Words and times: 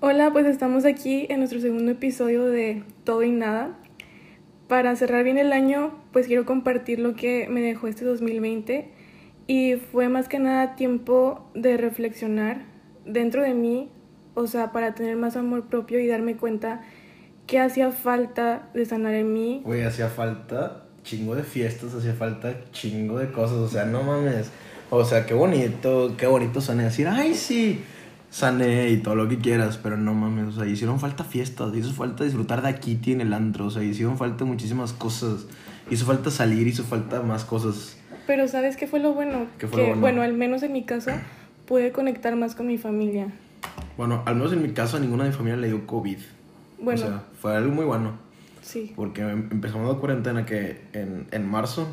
Hola, 0.00 0.30
pues 0.30 0.44
estamos 0.44 0.84
aquí 0.84 1.26
en 1.30 1.38
nuestro 1.38 1.58
segundo 1.58 1.90
episodio 1.90 2.44
de 2.44 2.82
Todo 3.04 3.22
y 3.22 3.30
Nada. 3.30 3.78
Para 4.68 4.94
cerrar 4.94 5.24
bien 5.24 5.38
el 5.38 5.54
año, 5.54 5.94
pues 6.12 6.26
quiero 6.26 6.44
compartir 6.44 6.98
lo 6.98 7.14
que 7.14 7.48
me 7.48 7.62
dejó 7.62 7.88
este 7.88 8.04
2020 8.04 8.90
y 9.46 9.76
fue 9.76 10.10
más 10.10 10.28
que 10.28 10.38
nada 10.38 10.76
tiempo 10.76 11.50
de 11.54 11.78
reflexionar 11.78 12.66
dentro 13.06 13.42
de 13.42 13.54
mí, 13.54 13.88
o 14.34 14.46
sea, 14.46 14.70
para 14.70 14.94
tener 14.94 15.16
más 15.16 15.34
amor 15.34 15.68
propio 15.68 15.98
y 15.98 16.06
darme 16.06 16.36
cuenta 16.36 16.82
que 17.46 17.58
hacía 17.58 17.90
falta 17.90 18.68
de 18.74 18.84
sanar 18.84 19.14
en 19.14 19.32
mí. 19.32 19.62
Güey, 19.64 19.84
hacía 19.84 20.08
falta 20.08 20.88
chingo 21.04 21.34
de 21.34 21.42
fiestas, 21.42 21.94
hacía 21.94 22.12
falta 22.12 22.70
chingo 22.70 23.18
de 23.18 23.32
cosas, 23.32 23.56
o 23.56 23.68
sea, 23.68 23.86
no 23.86 24.02
mames. 24.02 24.50
O 24.90 25.04
sea, 25.06 25.24
qué 25.24 25.32
bonito, 25.32 26.16
qué 26.18 26.26
bonito 26.26 26.60
suena 26.60 26.84
decir, 26.84 27.08
ay, 27.08 27.32
sí, 27.32 27.80
sané 28.30 28.90
y 28.90 28.98
todo 28.98 29.14
lo 29.14 29.28
que 29.28 29.38
quieras, 29.38 29.78
pero 29.82 29.96
no 29.96 30.14
mames, 30.14 30.48
o 30.48 30.52
sea, 30.60 30.66
hicieron 30.66 31.00
falta 31.00 31.24
fiestas, 31.24 31.74
hizo 31.74 31.92
falta 31.92 32.24
disfrutar 32.24 32.62
de 32.62 32.68
aquí 32.68 32.98
en 33.06 33.20
el 33.20 33.32
antro, 33.32 33.66
o 33.66 33.70
sea, 33.70 33.82
hicieron 33.82 34.18
falta 34.18 34.44
muchísimas 34.44 34.92
cosas, 34.92 35.46
hizo 35.90 36.04
falta 36.06 36.30
salir, 36.30 36.66
hizo 36.66 36.84
falta 36.84 37.22
más 37.22 37.44
cosas. 37.44 37.96
Pero 38.26 38.48
¿sabes 38.48 38.76
qué 38.76 38.86
fue 38.86 38.98
lo 39.00 39.14
bueno? 39.14 39.46
¿Qué 39.58 39.66
fue 39.68 39.76
que, 39.76 39.82
lo 39.82 39.86
bueno? 39.88 40.00
bueno, 40.00 40.22
al 40.22 40.32
menos 40.34 40.62
en 40.62 40.72
mi 40.72 40.84
caso, 40.84 41.12
pude 41.66 41.92
conectar 41.92 42.34
más 42.36 42.54
con 42.54 42.66
mi 42.66 42.76
familia. 42.78 43.28
Bueno, 43.96 44.22
al 44.26 44.34
menos 44.36 44.52
en 44.52 44.62
mi 44.62 44.70
caso 44.70 44.96
a 44.96 45.00
ninguna 45.00 45.24
de 45.24 45.30
mi 45.30 45.36
familia 45.36 45.56
le 45.56 45.68
dio 45.68 45.86
COVID. 45.86 46.18
Bueno, 46.80 47.00
O 47.00 47.06
sea, 47.06 47.22
fue 47.40 47.56
algo 47.56 47.72
muy 47.72 47.84
bueno. 47.86 48.18
sí. 48.62 48.92
Porque 48.94 49.22
em- 49.22 49.48
empezamos 49.50 49.90
la 49.92 49.98
cuarentena 49.98 50.44
que 50.44 50.82
en, 50.92 51.26
en 51.30 51.48
marzo. 51.48 51.88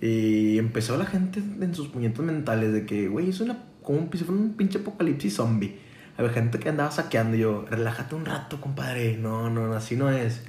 Y 0.00 0.58
empezó 0.58 0.96
la 0.96 1.04
gente 1.04 1.40
en 1.60 1.74
sus 1.74 1.88
puñetos 1.88 2.24
mentales 2.24 2.72
de 2.72 2.86
que, 2.86 3.08
güey, 3.08 3.28
es 3.28 3.40
una, 3.40 3.58
como 3.90 4.02
un, 4.04 4.10
si 4.12 4.24
fuera 4.24 4.40
un 4.40 4.54
pinche 4.54 4.78
apocalipsis 4.78 5.34
zombie. 5.34 5.78
Había 6.16 6.32
gente 6.32 6.58
que 6.58 6.68
andaba 6.68 6.90
saqueando 6.90 7.36
y 7.36 7.40
yo, 7.40 7.64
relájate 7.70 8.14
un 8.14 8.24
rato, 8.26 8.60
compadre. 8.60 9.16
No, 9.16 9.48
no, 9.50 9.72
así 9.72 9.96
no 9.96 10.10
es. 10.10 10.42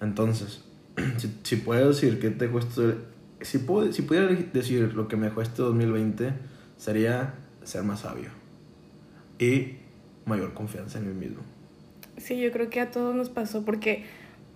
Entonces, 0.00 0.64
si, 1.18 1.38
si 1.42 1.56
puedo 1.56 1.88
decir 1.88 2.18
que 2.20 2.30
te 2.30 2.46
esto, 2.46 2.94
si, 3.40 3.58
puedo, 3.58 3.92
si 3.92 4.02
pudiera 4.02 4.26
decir 4.28 4.94
lo 4.94 5.06
que 5.08 5.16
me 5.16 5.26
dejó 5.26 5.42
este 5.42 5.62
2020, 5.62 6.32
sería 6.76 7.34
ser 7.62 7.82
más 7.84 8.00
sabio. 8.00 8.30
Y 9.38 9.76
mayor 10.26 10.54
confianza 10.54 10.98
en 10.98 11.08
mí 11.08 11.14
mismo. 11.26 11.42
Sí, 12.16 12.40
yo 12.40 12.50
creo 12.52 12.70
que 12.70 12.80
a 12.80 12.90
todos 12.90 13.14
nos 13.14 13.28
pasó 13.28 13.64
porque 13.64 14.04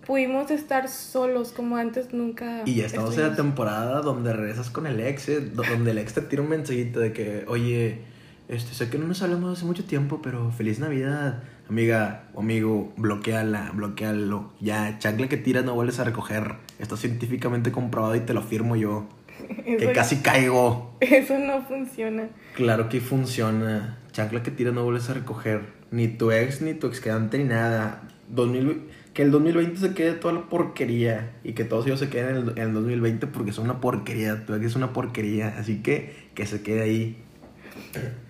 pudimos 0.06 0.50
estar 0.50 0.88
solos 0.88 1.52
como 1.52 1.76
antes 1.76 2.12
nunca. 2.14 2.62
Y 2.64 2.76
ya 2.76 2.86
estamos 2.86 3.14
en 3.14 3.20
la 3.22 3.26
estuvimos. 3.28 3.36
temporada 3.54 4.00
donde 4.00 4.32
regresas 4.32 4.70
con 4.70 4.86
el 4.86 5.00
ex, 5.00 5.28
eh, 5.28 5.40
do- 5.40 5.62
donde 5.68 5.90
el 5.90 5.98
ex 5.98 6.14
te 6.14 6.22
tira 6.22 6.42
un 6.42 6.48
mensajito 6.48 7.00
de 7.00 7.12
que, 7.12 7.44
oye, 7.48 8.02
este, 8.48 8.72
sé 8.72 8.88
que 8.88 8.96
no 8.96 9.06
nos 9.06 9.20
hablamos 9.22 9.58
hace 9.58 9.66
mucho 9.66 9.84
tiempo, 9.84 10.20
pero 10.22 10.50
feliz 10.50 10.78
Navidad. 10.78 11.42
Amiga 11.68 12.24
o 12.32 12.40
amigo, 12.40 12.94
bloqueala, 12.96 13.72
bloquealo. 13.74 14.52
Ya, 14.58 14.98
chancla 14.98 15.28
que 15.28 15.36
tiras 15.36 15.66
no 15.66 15.74
vuelves 15.74 15.98
a 15.98 16.04
recoger. 16.04 16.54
Está 16.78 16.96
científicamente 16.96 17.70
comprobado 17.72 18.16
y 18.16 18.20
te 18.20 18.32
lo 18.32 18.42
firmo 18.42 18.74
yo. 18.74 19.06
Que 19.64 19.92
casi 19.92 20.16
caigo. 20.16 20.96
Eso 21.00 21.38
no 21.38 21.62
funciona. 21.62 22.30
Claro 22.54 22.88
que 22.88 23.00
funciona. 23.00 23.98
Chancla 24.12 24.42
que 24.42 24.50
tiras 24.50 24.72
no 24.72 24.82
vuelves 24.82 25.10
a 25.10 25.14
recoger. 25.14 25.60
Ni 25.90 26.08
tu 26.08 26.32
ex, 26.32 26.62
ni 26.62 26.72
tu 26.74 26.86
ex 26.86 27.00
quedante, 27.00 27.38
ni 27.38 27.44
nada. 27.44 28.02
2000 28.30 28.88
que 29.12 29.22
el 29.22 29.30
2020 29.30 29.76
se 29.78 29.94
quede 29.94 30.12
toda 30.12 30.32
la 30.32 30.48
porquería. 30.48 31.32
Y 31.44 31.52
que 31.52 31.64
todos 31.64 31.86
ellos 31.86 32.00
se 32.00 32.08
queden 32.08 32.30
en 32.30 32.36
el, 32.36 32.50
en 32.50 32.68
el 32.68 32.72
2020 32.72 33.26
porque 33.26 33.52
son 33.52 33.64
una 33.64 33.80
porquería. 33.80 34.46
Tu 34.46 34.54
ex 34.54 34.64
es 34.64 34.76
una 34.76 34.92
porquería. 34.92 35.54
Así 35.58 35.82
que 35.82 36.28
que 36.34 36.46
se 36.46 36.62
quede 36.62 36.82
ahí. 36.82 37.22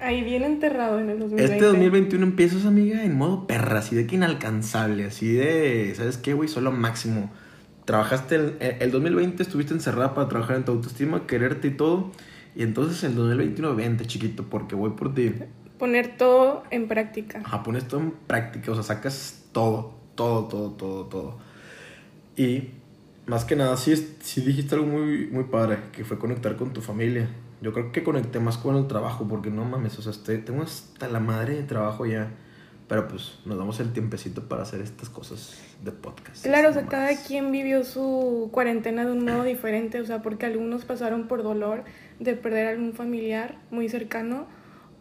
Ahí 0.01 0.23
bien 0.23 0.43
enterrado 0.43 1.01
en 1.01 1.11
el 1.11 1.19
2020. 1.19 1.55
Este 1.55 1.67
2021 1.67 2.25
empiezas, 2.25 2.67
amiga, 2.67 3.05
en 3.05 3.17
modo 3.17 3.47
perra. 3.47 3.79
Así 3.79 3.97
de 3.97 4.07
que 4.07 4.17
inalcanzable. 4.17 5.05
Así 5.05 5.33
de, 5.33 5.93
¿sabes 5.97 6.19
qué, 6.19 6.35
güey? 6.35 6.49
Solo 6.49 6.73
máximo. 6.73 7.31
Trabajaste 7.85 8.35
el, 8.35 8.57
el 8.61 8.91
2020, 8.91 9.43
estuviste 9.43 9.73
encerrada 9.73 10.15
para 10.15 10.29
trabajar 10.29 10.57
en 10.57 10.65
tu 10.65 10.73
autoestima, 10.73 11.27
quererte 11.27 11.69
y 11.69 11.71
todo. 11.73 12.13
Y 12.55 12.63
entonces 12.63 13.03
el 13.05 13.15
2021 13.15 13.75
vente, 13.77 14.05
chiquito, 14.05 14.45
porque 14.45 14.75
voy 14.75 14.91
por 14.91 15.15
ti. 15.15 15.33
Poner 15.79 16.17
todo 16.17 16.65
en 16.71 16.89
práctica. 16.89 17.41
Ajá, 17.45 17.63
pones 17.63 17.87
todo 17.87 18.01
en 18.01 18.11
práctica, 18.11 18.73
o 18.73 18.75
sea, 18.75 18.83
sacas 18.83 19.45
todo, 19.53 19.95
todo, 20.17 20.49
todo, 20.49 20.73
todo, 20.73 21.05
todo. 21.07 21.39
Y 22.37 22.71
más 23.29 23.45
que 23.45 23.55
nada, 23.57 23.77
sí, 23.77 23.93
es- 23.93 24.17
sí 24.21 24.41
dijiste 24.41 24.75
algo 24.75 24.87
muy, 24.89 25.27
muy 25.29 25.45
padre, 25.45 25.79
que 25.93 26.05
fue 26.05 26.19
conectar 26.19 26.57
con 26.57 26.73
tu 26.73 26.81
familia. 26.81 27.29
Yo 27.61 27.73
creo 27.73 27.93
que 27.93 28.03
conecté 28.05 28.41
más 28.41 28.57
con 28.59 28.77
el 28.77 28.87
trabajo, 28.87 29.27
porque 29.29 29.51
no 29.51 29.65
mames, 29.65 29.99
o 29.99 30.03
sea, 30.03 30.13
estoy- 30.13 30.39
tengo 30.39 30.63
hasta 30.63 31.09
la 31.09 31.21
madre 31.21 31.55
de 31.55 31.63
trabajo 31.63 32.07
ya. 32.07 32.31
Pero 32.89 33.07
pues 33.07 33.39
nos 33.45 33.59
damos 33.59 33.81
el 33.81 33.93
tiempecito 33.93 34.49
para 34.49 34.63
hacer 34.63 34.81
estas 34.81 35.11
cosas 35.11 35.59
de 35.85 35.93
podcast. 35.93 36.43
Claro, 36.43 36.71
o 36.71 36.73
sea, 36.73 36.87
cada 36.87 37.15
quien 37.23 37.53
vivió 37.53 37.85
su 37.85 38.49
cuarentena 38.51 39.05
de 39.05 39.13
un 39.13 39.27
modo 39.27 39.43
diferente, 39.45 40.01
o 40.01 40.07
sea, 40.07 40.23
porque 40.23 40.47
algunos 40.47 40.87
pasaron 40.87 41.29
por 41.29 41.43
dolor 41.43 41.85
de 42.19 42.33
perder 42.35 42.67
a 42.67 42.71
algún 42.71 42.95
familiar 42.95 43.59
muy 43.71 43.91
cercano, 43.91 44.47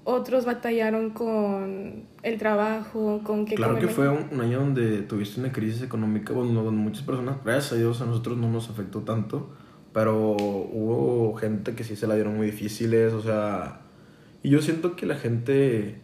otros 0.10 0.46
batallaron 0.46 1.10
con 1.10 2.06
el 2.24 2.38
trabajo, 2.38 3.20
con 3.26 3.44
que 3.44 3.56
Claro 3.56 3.78
que 3.78 3.90
fue 3.90 4.08
un, 4.08 4.30
un 4.32 4.40
año 4.40 4.60
donde 4.60 5.02
tuviste 5.02 5.38
una 5.42 5.52
crisis 5.52 5.82
económica, 5.82 6.32
bueno, 6.32 6.64
donde 6.64 6.80
muchas 6.80 7.04
personas, 7.04 7.44
gracias 7.44 7.74
a 7.74 7.76
Dios, 7.76 8.00
a 8.00 8.06
nosotros 8.06 8.38
no 8.38 8.50
nos 8.50 8.70
afectó 8.70 9.02
tanto, 9.02 9.54
pero 9.92 10.32
hubo 10.32 11.36
gente 11.36 11.76
que 11.76 11.84
sí 11.84 11.98
se 11.98 12.08
la 12.08 12.16
dieron 12.16 12.38
muy 12.38 12.46
difíciles, 12.46 13.12
o 13.12 13.22
sea, 13.22 13.82
y 14.44 14.50
yo 14.50 14.62
siento 14.62 14.96
que 14.96 15.06
la 15.06 15.16
gente, 15.16 16.00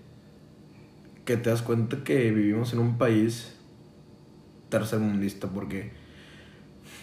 que 1.23 1.37
te 1.37 1.49
das 1.49 1.61
cuenta 1.61 2.03
que 2.03 2.29
vivimos 2.31 2.73
en 2.73 2.79
un 2.79 2.97
país 2.97 3.57
tercermundista, 4.67 5.47
porque 5.47 5.93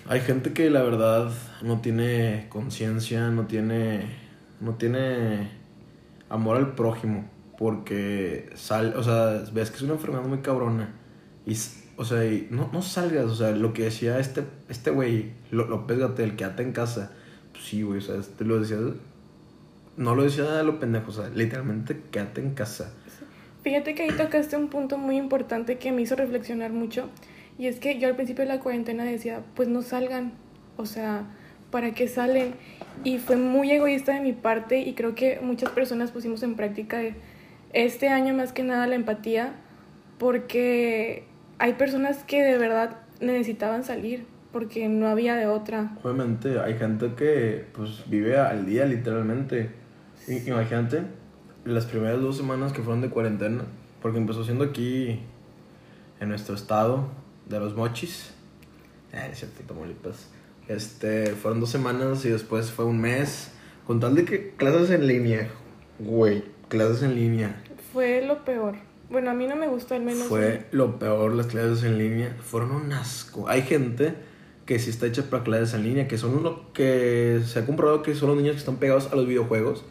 hay 0.07 0.21
gente 0.21 0.53
que 0.53 0.69
la 0.69 0.83
verdad 0.83 1.33
no 1.63 1.81
tiene 1.81 2.45
conciencia, 2.51 3.31
no 3.31 3.47
tiene, 3.47 4.03
no 4.61 4.75
tiene 4.75 5.60
amor 6.31 6.57
al 6.57 6.75
prójimo, 6.75 7.29
porque 7.59 8.49
sal, 8.55 8.95
o 8.97 9.03
sea, 9.03 9.45
ves 9.53 9.71
que 9.71 9.77
es 9.77 9.83
una 9.83 9.93
enfermedad 9.95 10.25
muy 10.25 10.39
cabrona 10.39 10.95
y, 11.45 11.55
o 11.97 12.05
sea, 12.05 12.25
y 12.25 12.49
no, 12.51 12.71
no 12.73 12.81
salgas, 12.81 13.27
o 13.27 13.35
sea, 13.35 13.51
lo 13.51 13.75
que 13.75 13.85
decía 13.85 14.19
este, 14.19 14.45
este 14.71 14.91
güey, 14.91 15.33
López 15.51 15.99
Gatel, 15.99 16.37
quédate 16.37 16.63
en 16.63 16.73
casa, 16.73 17.13
pues 17.53 17.65
sí, 17.65 17.83
güey, 17.83 17.99
o 17.99 18.03
sea, 18.03 18.17
este 18.17 18.45
lo 18.47 18.59
decía, 18.59 18.79
no 19.99 20.15
lo 20.15 20.23
decía 20.23 20.61
a 20.61 20.63
lo 20.63 20.81
pendejo, 20.81 21.11
o 21.11 21.13
sea, 21.13 21.29
literalmente 21.29 22.01
quédate 22.11 22.41
en 22.41 22.55
casa. 22.55 22.95
Fíjate 23.63 23.95
que 23.95 24.05
ahí 24.05 24.11
tocaste 24.17 24.57
un 24.57 24.69
punto 24.69 24.97
muy 24.97 25.19
importante 25.19 25.77
que 25.77 25.93
me 25.93 26.01
hizo 26.01 26.17
reflexionar 26.17 26.73
mucho. 26.73 27.11
Y 27.59 27.67
es 27.67 27.79
que 27.79 27.99
yo 27.99 28.09
al 28.09 28.17
principio 28.17 28.45
de 28.45 28.49
la 28.49 28.61
cuarentena 28.61 29.05
decía, 29.05 29.43
pues 29.55 29.69
no 29.69 29.83
salgan. 29.83 30.33
O 30.79 30.87
sea, 30.87 31.27
¿para 31.71 31.93
qué 31.93 32.09
salen? 32.09 32.55
Y 33.05 33.19
fue 33.19 33.37
muy 33.37 33.71
egoísta 33.71 34.13
de 34.15 34.21
mi 34.21 34.33
parte 34.33 34.81
y 34.81 34.95
creo 34.95 35.15
que 35.15 35.41
muchas 35.43 35.71
personas 35.71 36.11
pusimos 36.11 36.43
en 36.43 36.55
práctica 36.55 37.01
este 37.73 38.09
año 38.09 38.35
más 38.35 38.53
que 38.53 38.63
nada 38.63 38.87
la 38.87 38.95
empatía 38.97 39.55
porque 40.19 41.25
hay 41.59 41.73
personas 41.75 42.25
que 42.25 42.43
de 42.43 42.59
verdad 42.59 42.99
necesitaban 43.21 43.85
salir 43.85 44.27
porque 44.53 44.89
no 44.89 45.09
había 45.09 45.35
de 45.37 45.47
otra. 45.47 45.97
Obviamente 46.03 46.61
hay 46.61 46.75
gente 46.77 47.15
que 47.17 47.65
pues 47.73 48.05
vive 48.09 48.39
al 48.39 48.67
día 48.67 48.85
literalmente. 48.85 49.71
I- 50.29 50.49
Imagínate 50.49 51.03
las 51.65 51.87
primeras 51.87 52.21
dos 52.21 52.37
semanas 52.37 52.73
que 52.73 52.83
fueron 52.83 53.01
de 53.01 53.09
cuarentena, 53.11 53.65
porque 54.03 54.19
empezó 54.19 54.45
siendo 54.45 54.65
aquí 54.65 55.21
en 56.21 56.29
nuestro 56.29 56.55
estado 56.55 57.09
de 57.49 57.61
los 57.61 57.75
mochis. 57.75 58.35
Eh, 59.13 59.31
cierto, 59.35 59.63
Tamaulipas. 59.67 60.29
Este, 60.71 61.33
fueron 61.33 61.59
dos 61.59 61.71
semanas 61.71 62.25
y 62.25 62.29
después 62.29 62.71
fue 62.71 62.85
un 62.85 63.01
mes. 63.01 63.51
Con 63.89 63.99
tal 63.99 64.15
de 64.15 64.25
que 64.25 64.51
clases 64.51 64.91
en 64.91 65.09
línea, 65.09 65.51
güey, 65.99 66.45
clases 66.69 67.03
en 67.03 67.17
línea. 67.17 67.61
Fue 67.93 68.25
lo 68.25 68.45
peor. 68.45 68.77
Bueno, 69.11 69.33
a 69.33 69.35
mí 69.35 69.49
no 69.49 69.57
me 69.57 69.67
gustó 69.67 69.97
al 69.97 70.03
menos. 70.03 70.29
Fue 70.29 70.67
lo 70.71 71.01
peor 71.01 71.35
las 71.35 71.49
clases 71.49 71.83
en 71.83 71.99
línea. 71.99 72.37
Fueron 72.41 72.71
un 72.71 72.93
asco. 72.93 73.49
Hay 73.49 73.63
gente 73.63 74.15
que 74.65 74.79
sí 74.79 74.91
está 74.91 75.07
hecha 75.07 75.25
para 75.29 75.43
clases 75.43 75.75
en 75.75 75.83
línea, 75.83 76.07
que 76.07 76.17
son 76.17 76.37
uno 76.37 76.73
que 76.73 77.41
se 77.45 77.59
ha 77.59 77.67
comprobado 77.67 78.05
que 78.05 78.15
son 78.15 78.29
los 78.29 78.37
niños 78.37 78.53
que 78.53 78.61
están 78.61 78.77
pegados 78.77 79.11
a 79.11 79.17
los 79.17 79.27
videojuegos. 79.27 79.83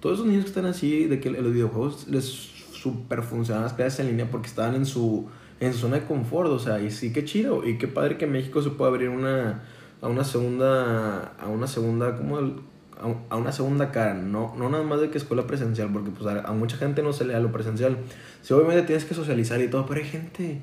Todos 0.00 0.20
esos 0.20 0.26
niños 0.26 0.44
que 0.44 0.48
están 0.48 0.64
así, 0.64 1.04
de 1.04 1.20
que 1.20 1.28
los 1.28 1.52
videojuegos 1.52 2.08
les 2.08 2.24
super 2.24 3.22
funcionan 3.22 3.64
las 3.64 3.74
clases 3.74 4.00
en 4.00 4.06
línea 4.06 4.30
porque 4.30 4.46
estaban 4.46 4.74
en 4.74 4.86
su, 4.86 5.28
en 5.60 5.74
su 5.74 5.80
zona 5.80 5.96
de 5.96 6.06
confort. 6.06 6.48
O 6.48 6.58
sea, 6.58 6.80
y 6.80 6.90
sí, 6.90 7.12
qué 7.12 7.26
chido. 7.26 7.62
Y 7.68 7.76
qué 7.76 7.88
padre 7.88 8.16
que 8.16 8.26
México 8.26 8.62
se 8.62 8.70
pueda 8.70 8.90
abrir 8.90 9.10
una, 9.10 9.64
a 10.04 10.08
una 10.08 10.24
segunda, 10.24 11.32
a 11.40 11.48
una 11.48 11.66
segunda, 11.66 12.16
como 12.16 12.38
el- 12.38 12.56
a 13.00 13.34
a 13.34 13.36
una 13.36 13.50
segunda 13.52 13.90
cara, 13.90 14.14
no, 14.14 14.54
no 14.56 14.68
nada 14.70 14.84
más 14.84 15.00
de 15.00 15.10
que 15.10 15.18
escuela 15.18 15.46
presencial, 15.46 15.88
porque 15.92 16.10
pues 16.10 16.26
a, 16.26 16.40
a 16.48 16.52
mucha 16.52 16.76
gente 16.76 17.02
no 17.02 17.12
se 17.12 17.24
le 17.24 17.32
da 17.32 17.40
lo 17.40 17.50
presencial. 17.52 17.96
Sí, 18.42 18.54
obviamente 18.54 18.82
tienes 18.82 19.04
que 19.04 19.14
socializar 19.14 19.60
y 19.60 19.68
todo, 19.68 19.84
pero 19.86 20.00
hay 20.00 20.06
gente 20.06 20.60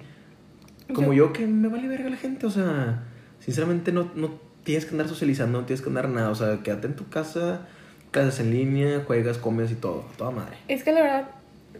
como 0.93 1.13
yo 1.13 1.31
que 1.33 1.47
me 1.47 1.67
vale 1.69 1.87
verga 1.87 2.09
la 2.09 2.17
gente, 2.17 2.45
o 2.45 2.49
sea, 2.49 3.03
sinceramente 3.39 3.91
no, 3.91 4.11
no 4.15 4.39
tienes 4.63 4.85
que 4.85 4.91
andar 4.91 5.07
socializando, 5.07 5.59
no 5.59 5.65
tienes 5.65 5.81
que 5.81 5.89
andar 5.89 6.09
nada, 6.09 6.29
o 6.29 6.35
sea, 6.35 6.59
quédate 6.63 6.87
en 6.87 6.95
tu 6.95 7.07
casa, 7.09 7.67
clases 8.11 8.39
en 8.41 8.51
línea, 8.51 9.03
juegas, 9.05 9.37
comes 9.37 9.71
y 9.71 9.75
todo, 9.75 10.05
toda 10.17 10.31
madre. 10.31 10.57
Es 10.67 10.83
que 10.83 10.91
la 10.91 11.01
verdad, 11.01 11.27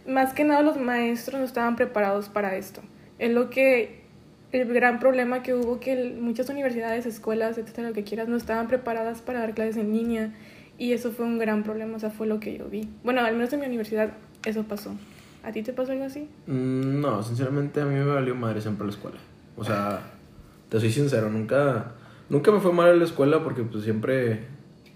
más 0.08 0.32
que 0.34 0.44
nada 0.44 0.62
los 0.62 0.78
maestros 0.78 1.40
no 1.40 1.44
estaban 1.46 1.76
preparados 1.76 2.28
para 2.28 2.56
esto. 2.56 2.80
Es 3.18 3.32
lo 3.32 3.50
que 3.50 4.01
el 4.52 4.72
gran 4.72 5.00
problema 5.00 5.42
que 5.42 5.54
hubo 5.54 5.80
que 5.80 6.14
muchas 6.20 6.48
universidades, 6.48 7.06
escuelas, 7.06 7.58
etcétera, 7.58 7.88
lo 7.88 7.94
que 7.94 8.04
quieras, 8.04 8.28
no 8.28 8.36
estaban 8.36 8.68
preparadas 8.68 9.22
para 9.22 9.40
dar 9.40 9.54
clases 9.54 9.78
en 9.78 9.92
línea 9.92 10.32
y 10.78 10.92
eso 10.92 11.10
fue 11.10 11.24
un 11.24 11.38
gran 11.38 11.62
problema, 11.62 11.96
o 11.96 11.98
sea, 11.98 12.10
fue 12.10 12.26
lo 12.26 12.40
que 12.40 12.56
yo 12.56 12.68
vi. 12.68 12.88
Bueno, 13.02 13.22
al 13.24 13.34
menos 13.34 13.52
en 13.52 13.60
mi 13.60 13.66
universidad 13.66 14.12
eso 14.44 14.64
pasó. 14.64 14.94
¿A 15.42 15.52
ti 15.52 15.62
te 15.62 15.72
pasó 15.72 15.92
algo 15.92 16.04
así? 16.04 16.28
Mm, 16.46 17.00
no, 17.00 17.22
sinceramente 17.22 17.80
a 17.80 17.84
mí 17.84 17.94
me 17.94 18.04
valió 18.04 18.34
madre 18.34 18.60
siempre 18.60 18.86
la 18.86 18.92
escuela. 18.92 19.18
O 19.56 19.64
sea, 19.64 20.00
te 20.68 20.78
soy 20.78 20.90
sincero, 20.90 21.30
nunca 21.30 21.92
nunca 22.28 22.50
me 22.50 22.60
fue 22.60 22.72
mal 22.72 22.90
en 22.92 22.98
la 22.98 23.04
escuela 23.04 23.42
porque 23.42 23.62
pues 23.62 23.84
siempre 23.84 24.44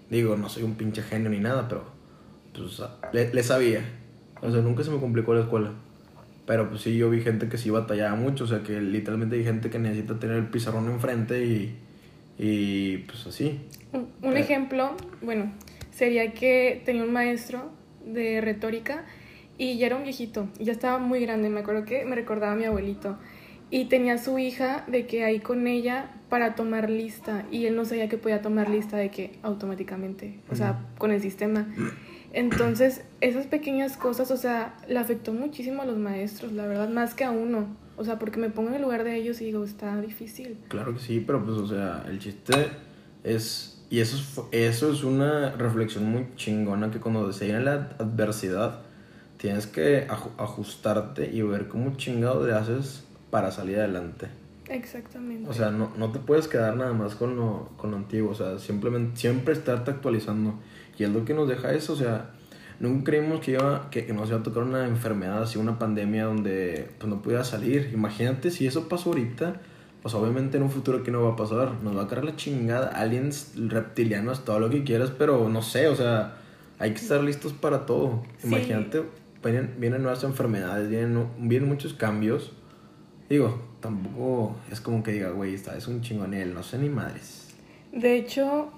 digo, 0.09 0.37
no 0.37 0.49
soy 0.49 0.63
un 0.63 0.75
pinche 0.75 1.01
genio 1.01 1.29
ni 1.29 1.39
nada, 1.39 1.67
pero 1.67 1.83
pues 2.53 2.81
le, 3.11 3.33
le 3.33 3.43
sabía. 3.43 3.81
O 4.41 4.51
sea, 4.51 4.61
nunca 4.61 4.83
se 4.83 4.91
me 4.91 4.99
complicó 4.99 5.33
la 5.33 5.41
escuela. 5.41 5.71
Pero 6.47 6.69
pues 6.69 6.81
sí, 6.81 6.97
yo 6.97 7.09
vi 7.09 7.19
gente 7.21 7.49
que 7.49 7.57
sí 7.57 7.69
batallaba 7.69 8.15
mucho, 8.15 8.45
o 8.45 8.47
sea, 8.47 8.63
que 8.63 8.79
literalmente 8.81 9.35
hay 9.35 9.43
gente 9.43 9.69
que 9.69 9.79
necesita 9.79 10.17
tener 10.17 10.37
el 10.37 10.47
pizarrón 10.47 10.89
enfrente 10.89 11.45
y, 11.45 11.75
y 12.39 12.97
pues 12.99 13.27
así. 13.27 13.59
Un, 13.91 14.07
un 14.21 14.37
ejemplo, 14.37 14.95
bueno, 15.21 15.51
sería 15.91 16.33
que 16.33 16.81
tenía 16.85 17.03
un 17.03 17.11
maestro 17.11 17.69
de 18.05 18.39
retórica 18.39 19.03
y 19.57 19.77
ya 19.77 19.87
era 19.87 19.97
un 19.97 20.03
viejito, 20.03 20.47
ya 20.57 20.71
estaba 20.71 20.99
muy 20.99 21.19
grande, 21.19 21.49
me 21.49 21.59
acuerdo 21.59 21.83
que 21.83 22.05
me 22.05 22.15
recordaba 22.15 22.53
a 22.53 22.55
mi 22.55 22.63
abuelito. 22.63 23.17
Y 23.69 23.85
tenía 23.85 24.13
a 24.13 24.17
su 24.17 24.39
hija 24.39 24.85
de 24.87 25.05
que 25.05 25.25
ahí 25.25 25.41
con 25.41 25.67
ella 25.67 26.11
para 26.29 26.55
tomar 26.55 26.89
lista 26.89 27.45
y 27.51 27.65
él 27.65 27.75
no 27.75 27.83
sabía 27.83 28.07
que 28.07 28.17
podía 28.17 28.41
tomar 28.41 28.69
lista 28.69 28.95
de 28.95 29.11
que 29.11 29.37
automáticamente, 29.43 30.39
o 30.49 30.55
sea, 30.55 30.85
con 30.97 31.11
el 31.11 31.21
sistema. 31.21 31.67
Entonces, 32.37 33.01
esas 33.19 33.47
pequeñas 33.47 33.97
cosas, 33.97 34.29
o 34.29 34.37
sea, 34.37 34.77
le 34.87 34.99
afectó 34.99 35.33
muchísimo 35.33 35.81
a 35.81 35.85
los 35.85 35.97
maestros, 35.97 36.51
la 36.51 36.67
verdad, 36.67 36.87
más 36.87 37.15
que 37.15 37.23
a 37.23 37.31
uno. 37.31 37.65
O 37.95 38.03
sea, 38.03 38.19
porque 38.19 38.39
me 38.39 38.51
pongo 38.51 38.69
en 38.69 38.75
el 38.75 38.83
lugar 38.83 39.03
de 39.03 39.15
ellos 39.15 39.41
y 39.41 39.45
digo, 39.45 39.63
está 39.63 39.99
difícil. 39.99 40.55
Claro 40.67 40.93
que 40.93 40.99
sí, 40.99 41.23
pero 41.25 41.43
pues, 41.43 41.57
o 41.57 41.65
sea, 41.65 42.05
el 42.07 42.19
chiste 42.19 42.53
es... 43.23 43.83
Y 43.89 44.01
eso 44.01 44.17
es, 44.51 44.61
eso 44.69 44.91
es 44.91 45.03
una 45.03 45.49
reflexión 45.53 46.11
muy 46.11 46.27
chingona 46.35 46.91
que 46.91 46.99
cuando 46.99 47.33
se 47.33 47.45
viene 47.45 47.61
la 47.61 47.95
adversidad, 47.97 48.81
tienes 49.37 49.65
que 49.65 50.05
ajustarte 50.37 51.31
y 51.33 51.41
ver 51.41 51.67
cómo 51.67 51.97
chingado 51.97 52.45
te 52.45 52.53
haces 52.53 53.03
para 53.31 53.49
salir 53.49 53.79
adelante. 53.79 54.27
Exactamente. 54.69 55.49
O 55.49 55.53
sea, 55.53 55.71
no, 55.71 55.91
no 55.97 56.11
te 56.11 56.19
puedes 56.19 56.47
quedar 56.47 56.77
nada 56.77 56.93
más 56.93 57.15
con 57.15 57.35
lo, 57.35 57.71
con 57.77 57.89
lo 57.89 57.97
antiguo, 57.97 58.29
o 58.29 58.35
sea, 58.35 58.59
simplemente 58.59 59.19
siempre 59.19 59.53
estarte 59.53 59.89
actualizando. 59.89 60.59
Y 60.97 61.03
es 61.03 61.09
lo 61.09 61.25
que 61.25 61.33
nos 61.33 61.47
deja 61.47 61.73
eso, 61.73 61.93
o 61.93 61.95
sea, 61.95 62.31
nunca 62.79 63.11
creímos 63.11 63.39
que, 63.41 63.51
iba, 63.51 63.89
que, 63.89 64.05
que 64.05 64.13
nos 64.13 64.29
iba 64.29 64.39
a 64.39 64.43
tocar 64.43 64.63
una 64.63 64.87
enfermedad 64.87 65.43
así, 65.43 65.57
una 65.57 65.79
pandemia 65.79 66.25
donde 66.25 66.89
pues, 66.97 67.09
no 67.09 67.21
pudiera 67.21 67.43
salir. 67.43 67.91
Imagínate 67.93 68.51
si 68.51 68.67
eso 68.67 68.87
pasó 68.87 69.09
ahorita, 69.09 69.61
pues 70.01 70.13
obviamente 70.15 70.57
en 70.57 70.63
un 70.63 70.71
futuro 70.71 71.03
que 71.03 71.11
no 71.11 71.23
va 71.23 71.33
a 71.33 71.35
pasar, 71.35 71.73
nos 71.83 71.95
va 71.97 72.03
a 72.03 72.07
caer 72.07 72.25
la 72.25 72.35
chingada, 72.35 72.87
aliens, 72.87 73.53
reptilianos, 73.55 74.45
todo 74.45 74.59
lo 74.59 74.69
que 74.69 74.83
quieras, 74.83 75.11
pero 75.17 75.49
no 75.49 75.61
sé, 75.61 75.87
o 75.87 75.95
sea, 75.95 76.37
hay 76.79 76.91
que 76.91 77.01
estar 77.01 77.23
listos 77.23 77.53
para 77.53 77.85
todo. 77.85 78.23
Sí. 78.37 78.47
Imagínate, 78.47 79.03
vienen, 79.43 79.75
vienen 79.77 80.03
nuevas 80.03 80.23
enfermedades, 80.23 80.89
vienen, 80.89 81.27
vienen 81.39 81.69
muchos 81.69 81.93
cambios. 81.93 82.53
Digo, 83.29 83.61
tampoco 83.81 84.55
es 84.71 84.79
como 84.79 85.03
que 85.03 85.11
diga, 85.11 85.31
güey, 85.31 85.53
esta 85.53 85.75
es 85.75 85.87
un 85.87 86.01
chingonel, 86.01 86.53
no 86.53 86.63
sé 86.63 86.77
ni 86.77 86.89
madres. 86.89 87.55
De 87.91 88.15
hecho, 88.15 88.71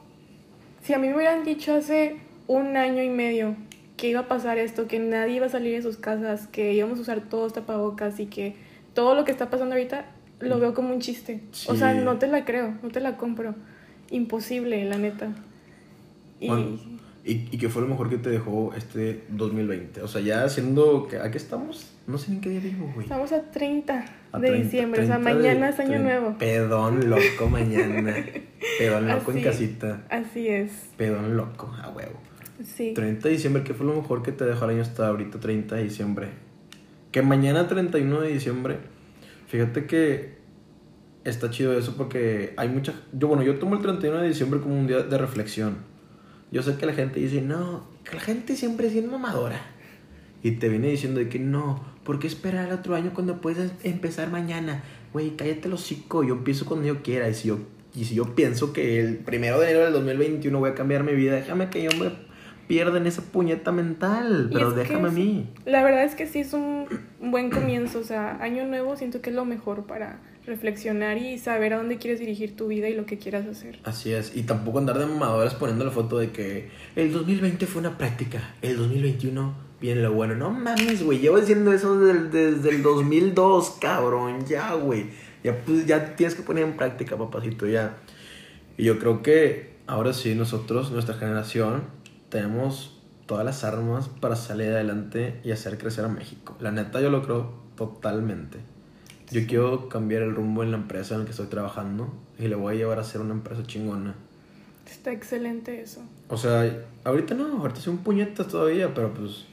si 0.82 0.94
a 0.94 1.00
mí 1.00 1.08
me 1.08 1.16
hubieran 1.16 1.44
dicho 1.44 1.74
hace 1.74 2.18
un 2.48 2.78
año 2.78 3.04
y 3.04 3.10
medio 3.10 3.56
que 3.98 4.08
iba 4.08 4.22
a 4.22 4.28
pasar 4.28 4.58
esto, 4.58 4.88
que 4.88 5.00
nadie 5.00 5.36
iba 5.36 5.46
a 5.48 5.50
salir 5.50 5.76
de 5.76 5.82
sus 5.82 5.98
casas, 5.98 6.48
que 6.48 6.74
íbamos 6.74 7.00
a 7.00 7.02
usar 7.02 7.22
todos 7.22 7.54
tapabocas 7.54 8.20
y 8.20 8.28
que 8.28 8.56
todo 8.94 9.14
lo 9.14 9.26
que 9.26 9.32
está 9.32 9.50
pasando 9.50 9.76
ahorita 9.76 10.06
lo 10.40 10.60
veo 10.60 10.74
como 10.74 10.94
un 10.94 11.02
chiste. 11.02 11.42
O 11.68 11.76
sea, 11.76 11.94
no 11.94 12.18
te 12.18 12.28
la 12.28 12.46
creo, 12.46 12.76
no 12.82 12.90
te 12.90 13.02
la 13.02 13.18
compro. 13.18 13.56
Imposible, 14.10 14.84
la 14.86 14.98
neta. 14.98 15.32
Y 16.40 16.48
Bueno, 16.48 16.80
¿Y, 17.30 17.48
¿Y 17.52 17.58
qué 17.58 17.70
fue 17.70 17.82
lo 17.84 17.88
mejor 17.88 18.10
que 18.10 18.18
te 18.18 18.30
dejó 18.30 18.74
este 18.76 19.24
2020? 19.30 20.02
O 20.02 20.08
sea, 20.08 20.22
ya 20.22 20.48
siendo 20.50 21.08
que... 21.08 21.18
¿A 21.18 21.30
qué 21.30 21.38
estamos? 21.38 21.92
No 22.08 22.18
sé 22.18 22.32
ni 22.32 22.38
en 22.38 22.42
qué 22.42 22.50
día 22.50 22.60
vivo, 22.60 22.90
güey. 22.94 23.06
estamos 23.06 23.32
a 23.32 23.52
30 23.52 24.06
A 24.32 24.40
de 24.40 24.48
30, 24.48 24.66
diciembre, 24.66 25.04
o 25.04 25.06
sea, 25.06 25.16
30 25.20 25.30
de- 25.30 25.36
mañana 25.44 25.70
es 25.70 25.80
año 25.80 25.90
30 25.90 26.04
nuevo. 26.20 26.38
Pedón 26.40 27.10
loco 27.10 27.50
mañana. 27.50 28.16
Pedón 28.80 29.08
loco 29.08 29.32
en 29.32 29.42
casita. 29.44 30.02
Así 30.10 30.48
es, 30.48 30.72
Pedón 30.98 31.38
loco, 31.38 31.72
a 31.84 31.90
huevo. 31.90 32.20
sí. 32.64 32.94
30 32.96 33.28
de 33.28 33.34
diciembre, 33.36 33.64
¿qué 33.64 33.74
fue 33.76 33.86
lo 33.86 33.94
mejor 33.96 34.24
que 34.24 34.32
te 34.32 34.46
dejó 34.46 34.66
el 34.66 34.72
año 34.72 34.82
hasta 34.82 35.08
ahorita, 35.08 35.40
30 35.40 35.76
de 35.76 35.84
diciembre? 35.84 36.28
Que 37.12 37.22
mañana, 37.22 37.68
31 37.68 38.22
de 38.22 38.30
diciembre, 38.30 38.78
fíjate 39.48 39.86
que 39.86 40.40
está 41.26 41.50
chido 41.52 41.78
eso 41.78 41.96
porque 41.96 42.54
hay 42.58 42.70
mucha... 42.70 42.94
Yo, 43.14 43.28
bueno, 43.28 43.44
yo 43.44 43.60
tomo 43.60 43.76
el 43.76 43.82
31 43.82 44.20
de 44.22 44.28
diciembre 44.30 44.60
como 44.62 44.80
un 44.80 44.88
día 44.88 45.02
de 45.04 45.18
reflexión. 45.20 45.78
Yo 46.52 46.64
sé 46.64 46.76
que 46.76 46.86
la 46.86 46.94
gente 46.94 47.20
dice, 47.20 47.42
no, 47.42 47.86
que 48.04 48.16
la 48.16 48.22
gente 48.22 48.56
siempre 48.56 48.88
es 48.88 48.94
bien 48.94 49.10
mamadora. 49.10 49.62
Y 50.42 50.52
te 50.52 50.70
viene 50.70 50.90
diciendo 50.90 51.20
de 51.20 51.30
que 51.30 51.40
no, 51.40 51.84
¿por 52.04 52.20
qué 52.20 52.28
esperar 52.28 52.68
al 52.68 52.80
otro 52.80 52.96
año 52.96 53.12
cuando 53.14 53.42
puedes 53.42 53.72
empezar 53.84 54.32
mañana? 54.32 54.84
Güey, 55.14 55.36
cállate 55.36 55.68
el 55.68 55.74
hocico, 55.74 56.24
yo 56.24 56.36
empiezo 56.36 56.66
cuando 56.66 56.88
yo 56.88 57.04
quiera. 57.04 57.30
Y 57.30 57.34
si 57.34 57.50
yo, 57.50 57.60
y 57.96 58.06
si 58.06 58.16
yo 58.16 58.36
pienso 58.36 58.74
que 58.74 59.00
el 59.00 59.18
primero 59.18 59.60
de 59.60 59.70
enero 59.70 59.86
del 59.86 59.94
2021 59.94 60.58
voy 60.60 60.70
a 60.70 60.76
cambiar 60.76 61.04
mi 61.04 61.14
vida, 61.14 61.36
déjame 61.36 61.70
que 61.70 61.84
yo 61.84 61.92
me 61.98 62.12
pierda 62.70 63.00
en 63.00 63.08
esa 63.08 63.24
puñeta 63.24 63.72
mental. 63.72 64.52
Pero 64.54 64.72
déjame 64.72 65.08
a 65.08 65.12
mí. 65.12 65.50
La 65.66 65.82
verdad 65.82 66.04
es 66.04 66.14
que 66.14 66.28
sí 66.28 66.40
es 66.40 66.54
un 66.54 66.86
buen 67.20 67.50
comienzo, 67.50 67.98
o 67.98 68.04
sea, 68.04 68.38
año 68.44 68.68
nuevo 68.68 68.96
siento 68.96 69.22
que 69.22 69.32
es 69.32 69.36
lo 69.36 69.44
mejor 69.44 69.88
para 69.88 70.20
reflexionar 70.46 71.18
y 71.18 71.40
saber 71.40 71.74
a 71.74 71.78
dónde 71.78 71.98
quieres 71.98 72.20
dirigir 72.20 72.56
tu 72.56 72.68
vida 72.68 72.88
y 72.88 72.94
lo 72.94 73.08
que 73.08 73.18
quieras 73.18 73.48
hacer. 73.48 73.80
Así 73.86 74.14
es, 74.14 74.38
y 74.38 74.44
tampoco 74.44 74.78
andar 74.78 75.00
de 75.00 75.08
mamadoras 75.08 75.56
poniendo 75.56 75.84
la 75.84 75.90
foto 75.90 76.20
de 76.20 76.30
que 76.30 76.70
el 76.96 77.12
2020 77.12 77.66
fue 77.66 77.80
una 77.80 77.98
práctica, 77.98 78.54
el 78.62 78.78
2021 78.78 79.56
viene 79.82 80.02
lo 80.02 80.14
bueno. 80.14 80.36
No 80.36 80.52
mames, 80.52 81.02
güey, 81.04 81.18
llevo 81.18 81.40
diciendo 81.40 81.74
eso 81.74 82.00
desde, 82.00 82.52
desde 82.52 82.70
el 82.70 82.84
2002, 82.84 83.78
cabrón, 83.82 84.46
ya, 84.46 84.76
güey. 84.76 85.08
Ya, 85.44 85.58
pues, 85.58 85.88
ya 85.88 86.16
tienes 86.16 86.36
que 86.36 86.44
poner 86.44 86.66
en 86.66 86.78
práctica, 86.78 87.18
papacito, 87.18 87.66
ya. 87.66 87.98
Y 88.78 88.84
yo 88.84 89.00
creo 89.00 89.24
que 89.24 89.74
ahora 89.88 90.14
sí, 90.14 90.36
nosotros, 90.36 90.92
nuestra 90.92 91.16
generación, 91.16 91.84
tenemos 92.30 93.00
todas 93.26 93.46
las 93.46 93.64
armas 93.64 94.10
para 94.10 94.36
salir 94.36 94.70
adelante 94.70 95.40
y 95.44 95.52
hacer 95.52 95.78
crecer 95.78 96.06
a 96.06 96.08
México. 96.08 96.56
La 96.60 96.72
neta, 96.72 97.02
yo 97.02 97.10
lo 97.10 97.22
creo 97.24 97.54
totalmente. 97.76 98.60
Yo 99.32 99.46
quiero 99.46 99.90
cambiar 99.90 100.24
el 100.24 100.34
rumbo 100.34 100.64
en 100.64 100.72
la 100.72 100.78
empresa 100.78 101.14
en 101.14 101.22
la 101.22 101.26
que 101.26 101.32
estoy 101.32 101.48
trabajando 101.48 102.12
y 102.40 102.48
le 102.48 102.56
voy 102.56 102.74
a 102.74 102.78
llevar 102.78 103.00
a 103.00 103.04
ser 103.04 103.22
una 103.22 103.34
empresa 103.34 103.62
chingona. 103.64 104.16
Está 104.90 105.12
excelente 105.12 105.82
eso. 105.82 106.02
O 106.30 106.38
sea, 106.38 106.86
ahorita 107.04 107.36
no, 107.36 107.60
ahorita 107.60 107.80
son 107.80 108.00
puñetas 108.00 108.48
todavía, 108.48 108.94
pero 108.96 109.14
pues 109.14 109.46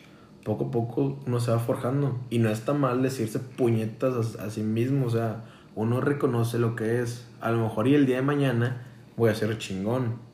poco 0.43 0.67
a 0.67 0.71
poco 0.71 1.19
uno 1.27 1.41
se 1.41 1.51
va 1.51 1.59
forjando. 1.59 2.19
Y 2.31 2.39
no 2.39 2.49
está 2.49 2.73
mal 2.73 3.03
decirse 3.03 3.39
puñetas 3.39 4.37
a, 4.37 4.45
a 4.45 4.51
sí 4.51 4.63
mismo, 4.63 5.07
o 5.07 5.11
sea, 5.11 5.45
uno 5.75 6.01
reconoce 6.01 6.59
lo 6.59 6.75
que 6.75 7.03
es. 7.03 7.27
A 7.43 7.51
lo 7.51 7.63
mejor 7.63 7.87
y 7.89 7.95
el 7.95 8.07
día 8.07 8.17
de 8.17 8.23
mañana 8.23 8.87
voy 9.19 9.29
a 9.29 9.35
ser 9.35 9.59
chingón. 9.59 10.26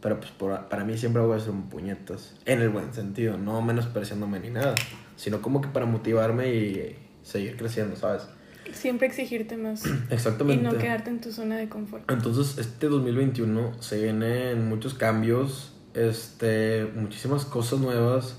Pero 0.00 0.18
pues 0.18 0.30
por- 0.32 0.68
para 0.68 0.84
mí 0.84 0.96
siempre 0.96 1.20
voy 1.22 1.36
a 1.36 1.40
ser 1.40 1.50
un 1.50 1.68
puñetas. 1.68 2.34
En 2.46 2.60
el 2.62 2.70
buen 2.70 2.92
sentido, 2.94 3.36
no 3.36 3.60
menospreciándome 3.62 4.40
ni 4.40 4.50
nada. 4.50 4.74
Sino 5.16 5.42
como 5.42 5.60
que 5.60 5.68
para 5.68 5.84
motivarme 5.86 6.54
y 6.54 6.96
seguir 7.22 7.56
creciendo, 7.56 7.96
¿sabes? 7.96 8.26
Siempre 8.72 9.06
exigirte 9.08 9.56
más 9.56 9.84
y 10.10 10.14
Exactamente. 10.14 10.62
no 10.62 10.78
quedarte 10.78 11.10
en 11.10 11.20
tu 11.20 11.32
zona 11.32 11.56
de 11.58 11.68
confort. 11.68 12.10
Entonces, 12.10 12.56
este 12.58 12.86
2021 12.86 13.82
se 13.82 14.00
vienen 14.02 14.68
muchos 14.68 14.94
cambios, 14.94 15.74
este, 15.92 16.86
muchísimas 16.94 17.44
cosas 17.44 17.80
nuevas 17.80 18.36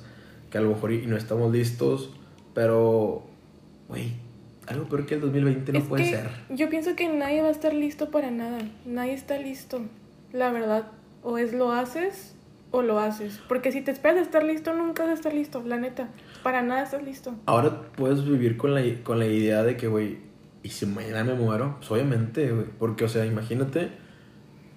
que 0.50 0.58
a 0.58 0.62
lo 0.62 0.70
mejor 0.70 0.92
y 0.94 1.06
no 1.06 1.16
estamos 1.18 1.52
listos, 1.52 2.10
pero, 2.54 3.24
güey, 3.88 4.14
algo 4.68 4.86
peor 4.86 5.06
que 5.06 5.16
el 5.16 5.22
2020 5.22 5.72
no 5.74 5.80
Es 5.80 5.86
puede 5.86 6.10
ser. 6.10 6.30
Yo 6.50 6.70
pienso 6.70 6.96
que 6.96 7.08
nadie 7.10 7.42
va 7.42 7.48
a 7.50 7.52
estar 7.52 7.74
listo 7.74 8.10
para 8.10 8.32
nada. 8.32 8.60
Nadie 8.86 9.14
está 9.14 9.38
listo. 9.38 9.82
La 10.34 10.52
verdad, 10.52 10.88
o 11.24 11.38
es 11.38 11.54
lo 11.54 11.72
haces 11.72 12.36
o 12.72 12.82
lo 12.82 13.00
haces. 13.00 13.42
Porque 13.48 13.72
si 13.72 13.82
te 13.82 13.92
esperas 13.92 14.20
a 14.20 14.22
estar 14.22 14.44
listo, 14.44 14.74
nunca 14.74 15.04
vas 15.04 15.12
a 15.12 15.16
estar 15.16 15.34
listo, 15.34 15.62
la 15.66 15.78
neta. 15.78 16.10
Para 16.44 16.62
nada 16.62 16.84
estás 16.84 17.04
listo. 17.04 17.36
Ahora 17.46 17.82
puedes 17.98 18.24
vivir 18.26 18.58
con 18.58 18.74
la, 18.74 18.82
con 19.04 19.20
la 19.20 19.26
idea 19.28 19.64
de 19.64 19.76
que, 19.78 19.88
güey, 19.88 20.18
¿y 20.64 20.70
si 20.70 20.86
mañana 20.86 21.24
me 21.24 21.34
muero? 21.34 21.76
Pues 21.80 21.92
obviamente, 21.92 22.52
güey, 22.52 22.66
porque, 22.80 23.04
o 23.06 23.10
sea, 23.10 23.26
imagínate, 23.26 23.90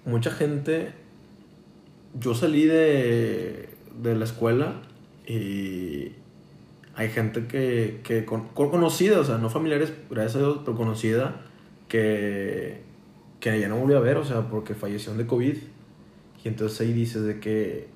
mucha 0.05 0.29
gente, 0.31 0.91
yo 2.19 2.33
salí 2.35 2.65
de, 2.65 3.69
de 4.01 4.15
la 4.15 4.25
escuela 4.25 4.81
y 5.25 6.11
hay 6.95 7.09
gente 7.09 7.47
que, 7.47 8.01
que 8.03 8.25
con, 8.25 8.47
con- 8.49 8.69
conocida, 8.71 9.19
o 9.19 9.23
sea, 9.23 9.37
no 9.37 9.49
familiares, 9.49 9.93
gracias 10.09 10.35
a 10.35 10.39
Dios, 10.39 10.59
pero 10.65 10.77
conocida, 10.77 11.41
que, 11.87 12.81
que 13.39 13.59
ya 13.59 13.67
no 13.69 13.77
volví 13.77 13.93
a 13.95 13.99
ver, 13.99 14.17
o 14.17 14.25
sea, 14.25 14.41
porque 14.49 14.75
falleció 14.75 15.13
de 15.13 15.25
COVID. 15.25 15.55
Y 16.45 16.47
entonces 16.47 16.79
ahí 16.79 16.93
dices 16.93 17.23
de 17.23 17.39
que... 17.39 17.87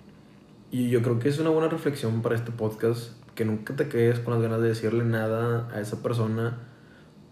Y 0.72 0.90
yo 0.90 1.02
creo 1.02 1.20
que 1.20 1.30
es 1.30 1.40
una 1.40 1.52
buena 1.52 1.70
reflexión 1.70 2.22
para 2.22 2.36
este 2.36 2.52
podcast, 2.52 3.12
que 3.36 3.46
nunca 3.46 3.76
te 3.76 3.88
quedes 3.88 4.20
con 4.20 4.34
las 4.34 4.42
ganas 4.42 4.62
de 4.62 4.70
decirle 4.70 5.06
nada 5.06 5.70
a 5.74 5.80
esa 5.80 6.02
persona 6.02 6.58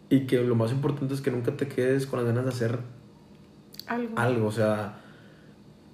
y 0.10 0.22
que 0.22 0.42
lo 0.42 0.56
más 0.56 0.72
importante 0.72 1.14
es 1.14 1.22
que 1.22 1.32
nunca 1.32 1.58
te 1.58 1.68
quedes 1.68 2.06
con 2.06 2.20
las 2.20 2.28
ganas 2.28 2.46
de 2.46 2.52
hacer 2.52 2.80
Algo. 3.88 4.18
algo, 4.18 4.48
o 4.48 4.52
sea, 4.52 5.00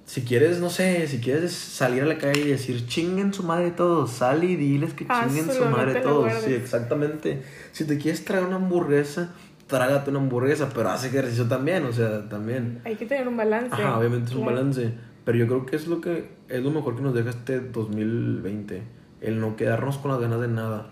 si 0.05 0.23
quieres, 0.23 0.59
no 0.59 0.69
sé, 0.69 1.07
si 1.07 1.19
quieres 1.19 1.53
salir 1.53 2.03
a 2.03 2.05
la 2.05 2.17
calle 2.17 2.41
y 2.41 2.49
decir 2.49 2.85
chinguen 2.85 3.33
su 3.33 3.43
madre 3.43 3.71
todos, 3.71 4.11
sal 4.11 4.43
y 4.43 4.55
diles 4.55 4.93
que 4.93 5.07
chinguen 5.07 5.49
su 5.51 5.65
madre 5.65 6.01
todos. 6.01 6.33
Sí, 6.43 6.53
exactamente. 6.53 7.41
Si 7.71 7.85
te 7.85 7.97
quieres 7.97 8.25
traer 8.25 8.43
una 8.43 8.57
hamburguesa, 8.57 9.33
trágate 9.67 10.09
una 10.09 10.19
hamburguesa, 10.19 10.69
pero 10.73 10.89
haz 10.89 11.05
ejercicio 11.05 11.47
también, 11.47 11.85
o 11.85 11.93
sea, 11.93 12.27
también. 12.27 12.81
Hay 12.83 12.95
que 12.95 13.05
tener 13.05 13.27
un 13.27 13.37
balance. 13.37 13.73
Ajá, 13.73 13.97
obviamente 13.97 14.31
es 14.31 14.35
un 14.35 14.45
balance. 14.45 14.93
Pero 15.25 15.37
yo 15.37 15.47
creo 15.47 15.65
que 15.65 15.75
es 15.75 15.87
lo 15.87 16.01
que 16.01 16.29
es 16.49 16.63
lo 16.63 16.71
mejor 16.71 16.95
que 16.95 17.01
nos 17.01 17.13
deja 17.13 17.29
este 17.29 17.59
2020. 17.59 18.83
El 19.21 19.39
no 19.39 19.55
quedarnos 19.55 19.97
con 19.97 20.11
las 20.11 20.19
ganas 20.19 20.41
de 20.41 20.47
nada. 20.49 20.91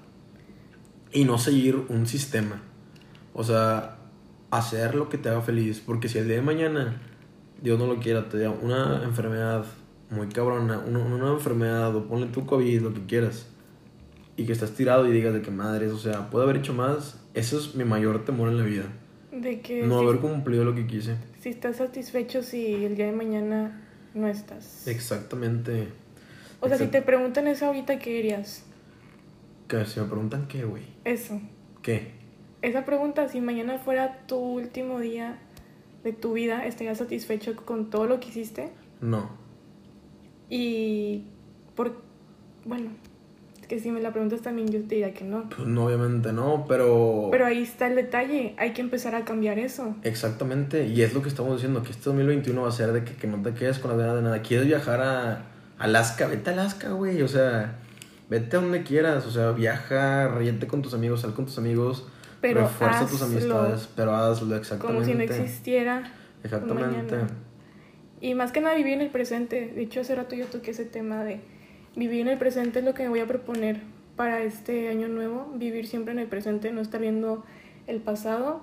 Y 1.12 1.26
no 1.26 1.38
seguir 1.38 1.76
un 1.90 2.08
sistema. 2.08 2.62
O 3.34 3.44
sea, 3.44 3.98
hacer 4.52 4.96
lo 4.96 5.10
que 5.10 5.18
te 5.18 5.30
haga 5.30 5.42
feliz. 5.42 5.82
Porque 5.86 6.08
si 6.08 6.18
el 6.18 6.28
día 6.28 6.38
de 6.38 6.42
mañana, 6.42 7.02
Dios 7.62 7.78
no 7.78 7.88
lo 7.88 8.00
quiera, 8.00 8.30
te 8.30 8.38
da 8.38 8.50
una 8.50 9.04
enfermedad 9.04 9.66
muy 10.10 10.28
cabrona, 10.28 10.80
una, 10.80 11.00
una 11.00 11.32
enfermedad, 11.32 11.96
o 11.96 12.08
ponle 12.08 12.28
tu 12.28 12.46
COVID, 12.46 12.82
lo 12.82 12.94
que 12.94 13.06
quieras. 13.06 13.50
Y 14.38 14.46
que 14.46 14.54
estás 14.54 14.72
tirado 14.72 15.06
y 15.08 15.12
digas 15.12 15.34
de 15.34 15.42
que 15.42 15.52
madres, 15.52 15.92
o 15.92 15.98
sea, 15.98 16.30
puedo 16.30 16.46
haber 16.46 16.58
hecho 16.58 16.74
más. 16.74 17.22
Eso 17.34 17.58
es 17.58 17.76
mi 17.76 17.84
mayor 17.84 18.24
temor 18.24 18.50
en 18.50 18.58
la 18.58 18.64
vida. 18.64 18.86
De 19.32 19.62
que 19.62 19.86
No 19.86 20.00
si, 20.00 20.08
haber 20.08 20.20
cumplido 20.22 20.64
lo 20.64 20.76
que 20.76 20.88
quise. 20.88 21.16
si 21.40 21.50
estás 21.50 21.78
satisfecho 21.78 22.44
si 22.44 22.84
el 22.84 22.96
día 22.96 23.06
de 23.06 23.14
mañana 23.14 23.88
no 24.14 24.28
estás. 24.28 24.88
Exactamente. 24.88 25.90
O 26.60 26.68
sea, 26.68 26.78
si 26.78 26.88
te 26.88 27.02
preguntan 27.02 27.48
eso 27.48 27.66
ahorita, 27.68 27.98
¿qué 28.00 28.12
dirías? 28.12 28.64
Que 29.68 29.86
si 29.86 30.00
me 30.00 30.06
preguntan 30.06 30.48
qué, 30.48 30.64
güey. 30.64 30.84
Eso. 31.06 31.42
¿Qué? 31.82 32.12
Esa 32.62 32.86
pregunta, 32.86 33.28
si 33.30 33.42
mañana 33.42 33.80
fuera 33.80 34.26
tu 34.28 34.38
último 34.38 35.00
día 35.00 35.40
de 36.04 36.14
tu 36.14 36.34
vida, 36.34 36.66
¿estarías 36.66 37.00
satisfecho 37.00 37.56
con 37.56 37.90
todo 37.90 38.06
lo 38.06 38.20
que 38.20 38.30
hiciste? 38.30 38.70
No. 39.00 39.32
Y 40.50 41.24
por... 41.76 42.02
Bueno, 42.66 42.92
que 43.72 43.80
si 43.80 43.90
me 43.90 44.02
la 44.02 44.12
preguntas 44.12 44.42
también 44.42 44.68
yo 44.68 44.82
te 44.82 44.96
diría 44.96 45.14
que 45.14 45.24
no. 45.24 45.48
Pues 45.48 45.66
no, 45.66 45.86
obviamente 45.86 46.34
no, 46.34 46.66
pero... 46.68 47.30
Pero 47.32 47.46
ahí 47.46 47.64
está 47.64 47.88
el 47.88 47.96
detalle, 47.96 48.54
hay 48.58 48.74
que 48.74 48.82
empezar 48.82 49.16
a 49.16 49.24
cambiar 49.24 49.60
eso. 49.60 49.96
Exactamente, 50.04 50.88
y 50.88 51.04
es 51.04 51.14
lo 51.14 51.22
que 51.22 51.30
estamos 51.30 51.54
diciendo, 51.54 51.82
que 51.82 51.92
este 51.92 52.04
2021 52.04 52.62
va 52.62 52.68
a 52.68 52.72
ser 52.74 52.92
de 52.92 53.06
que, 53.06 53.14
que 53.14 53.28
no 53.28 53.42
te 53.42 53.54
quedes 53.54 53.80
con 53.80 53.92
la 53.92 53.96
ganas 53.96 54.18
de 54.18 54.24
nada. 54.24 54.42
¿Quieres 54.42 54.68
viajar 54.68 55.00
a 55.00 55.46
Alaska? 55.80 56.28
Vete 56.28 56.50
a 56.50 56.54
Alaska, 56.54 56.90
güey, 56.90 57.22
o 57.22 57.30
sea, 57.30 57.78
vete 58.30 58.58
a 58.58 58.60
donde 58.60 58.84
quieras, 58.84 59.26
o 59.26 59.32
sea, 59.32 59.52
viaja, 59.52 60.28
ríete 60.28 60.68
con 60.68 60.82
tus 60.82 60.94
amigos, 60.94 61.22
sal 61.22 61.34
con 61.34 61.46
tus 61.46 61.58
amigos, 61.58 62.06
Pero 62.42 62.64
refuerza 62.64 63.08
tus 63.08 63.22
amistades, 63.22 63.88
pero 63.96 64.14
hazlo 64.14 64.54
exactamente. 64.58 65.02
Como 65.02 65.06
si 65.06 65.14
no 65.14 65.24
existiera. 65.24 66.12
Exactamente. 66.44 67.16
mañana. 67.16 67.28
Y 68.20 68.36
más 68.36 68.52
que 68.52 68.60
nada 68.60 68.76
vivir 68.76 68.96
en 68.96 69.02
el 69.02 69.12
presente. 69.12 69.72
De 69.74 69.82
hecho, 69.82 70.02
hace 70.02 70.14
rato 70.14 70.36
yo 70.36 70.46
toqué 70.48 70.72
ese 70.72 70.84
tema 70.84 71.24
de 71.24 71.40
vivir 71.96 72.22
en 72.22 72.28
el 72.30 72.38
presente 72.38 72.80
es 72.80 72.86
lo 72.86 72.94
que 72.94 73.04
me 73.04 73.10
voy 73.10 73.20
a 73.20 73.28
proponer 73.28 73.82
para 74.16 74.42
este 74.44 74.90
año 74.90 75.08
nuevo. 75.08 75.52
Vivir 75.56 75.88
siempre 75.88 76.14
en 76.14 76.20
el 76.20 76.28
presente, 76.28 76.72
no 76.72 76.82
estar 76.82 77.02
viendo 77.02 77.44
el 77.88 78.00
pasado. 78.02 78.62